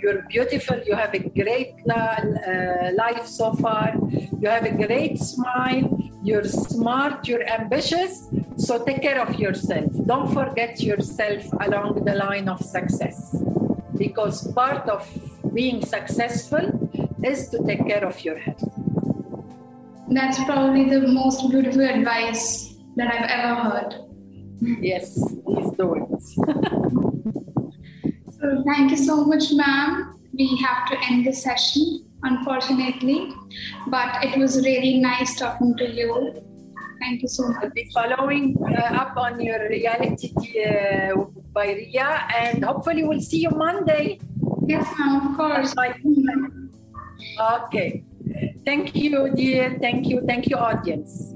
You're 0.01 0.21
beautiful. 0.23 0.77
You 0.85 0.95
have 0.95 1.13
a 1.13 1.19
great 1.19 1.75
uh, 1.89 2.91
life 2.95 3.25
so 3.25 3.53
far. 3.53 3.93
You 4.39 4.47
have 4.47 4.65
a 4.65 4.71
great 4.71 5.19
smile. 5.19 5.85
You're 6.23 6.45
smart. 6.45 7.27
You're 7.27 7.45
ambitious. 7.47 8.29
So 8.57 8.83
take 8.83 9.01
care 9.01 9.21
of 9.21 9.39
yourself. 9.39 9.91
Don't 10.05 10.33
forget 10.33 10.81
yourself 10.81 11.43
along 11.59 12.05
the 12.05 12.15
line 12.15 12.47
of 12.47 12.61
success. 12.61 13.35
Because 13.97 14.51
part 14.53 14.87
of 14.87 15.07
being 15.53 15.85
successful 15.85 16.65
is 17.23 17.49
to 17.49 17.63
take 17.65 17.85
care 17.85 18.05
of 18.05 18.23
your 18.23 18.37
health. 18.37 18.63
That's 20.07 20.41
probably 20.45 20.89
the 20.89 21.07
most 21.07 21.49
beautiful 21.49 21.81
advice 21.81 22.68
that 22.99 23.13
I've 23.13 23.29
ever 23.29 23.55
heard. 23.55 23.91
Yes, 24.81 25.15
these 25.47 25.71
do 25.77 25.95
it. 25.95 26.79
So 28.41 28.63
thank 28.65 28.91
you 28.91 28.97
so 28.97 29.25
much, 29.25 29.51
ma'am. 29.51 30.15
We 30.33 30.47
have 30.63 30.87
to 30.89 30.97
end 31.09 31.27
the 31.27 31.33
session, 31.33 32.05
unfortunately, 32.23 33.33
but 33.87 34.23
it 34.23 34.39
was 34.39 34.63
really 34.63 34.97
nice 34.99 35.37
talking 35.37 35.75
to 35.75 35.85
you. 35.85 36.41
Thank 37.01 37.21
you 37.21 37.27
so 37.27 37.49
much. 37.49 37.63
I'll 37.63 37.69
be 37.71 37.89
following 37.93 38.55
uh, 38.63 39.01
up 39.01 39.17
on 39.17 39.41
your 39.41 39.67
reality 39.67 40.31
uh, 40.65 41.15
by 41.51 41.73
Ria, 41.73 42.27
and 42.37 42.63
hopefully 42.63 43.03
we'll 43.03 43.21
see 43.21 43.41
you 43.41 43.51
Monday. 43.51 44.19
Yes, 44.67 44.87
ma'am, 44.97 45.31
of 45.31 45.37
course. 45.37 45.75
Okay. 47.39 48.05
Thank 48.65 48.95
you, 48.95 49.33
dear. 49.35 49.77
Thank 49.81 50.07
you. 50.07 50.21
Thank 50.25 50.47
you, 50.47 50.55
audience. 50.55 51.33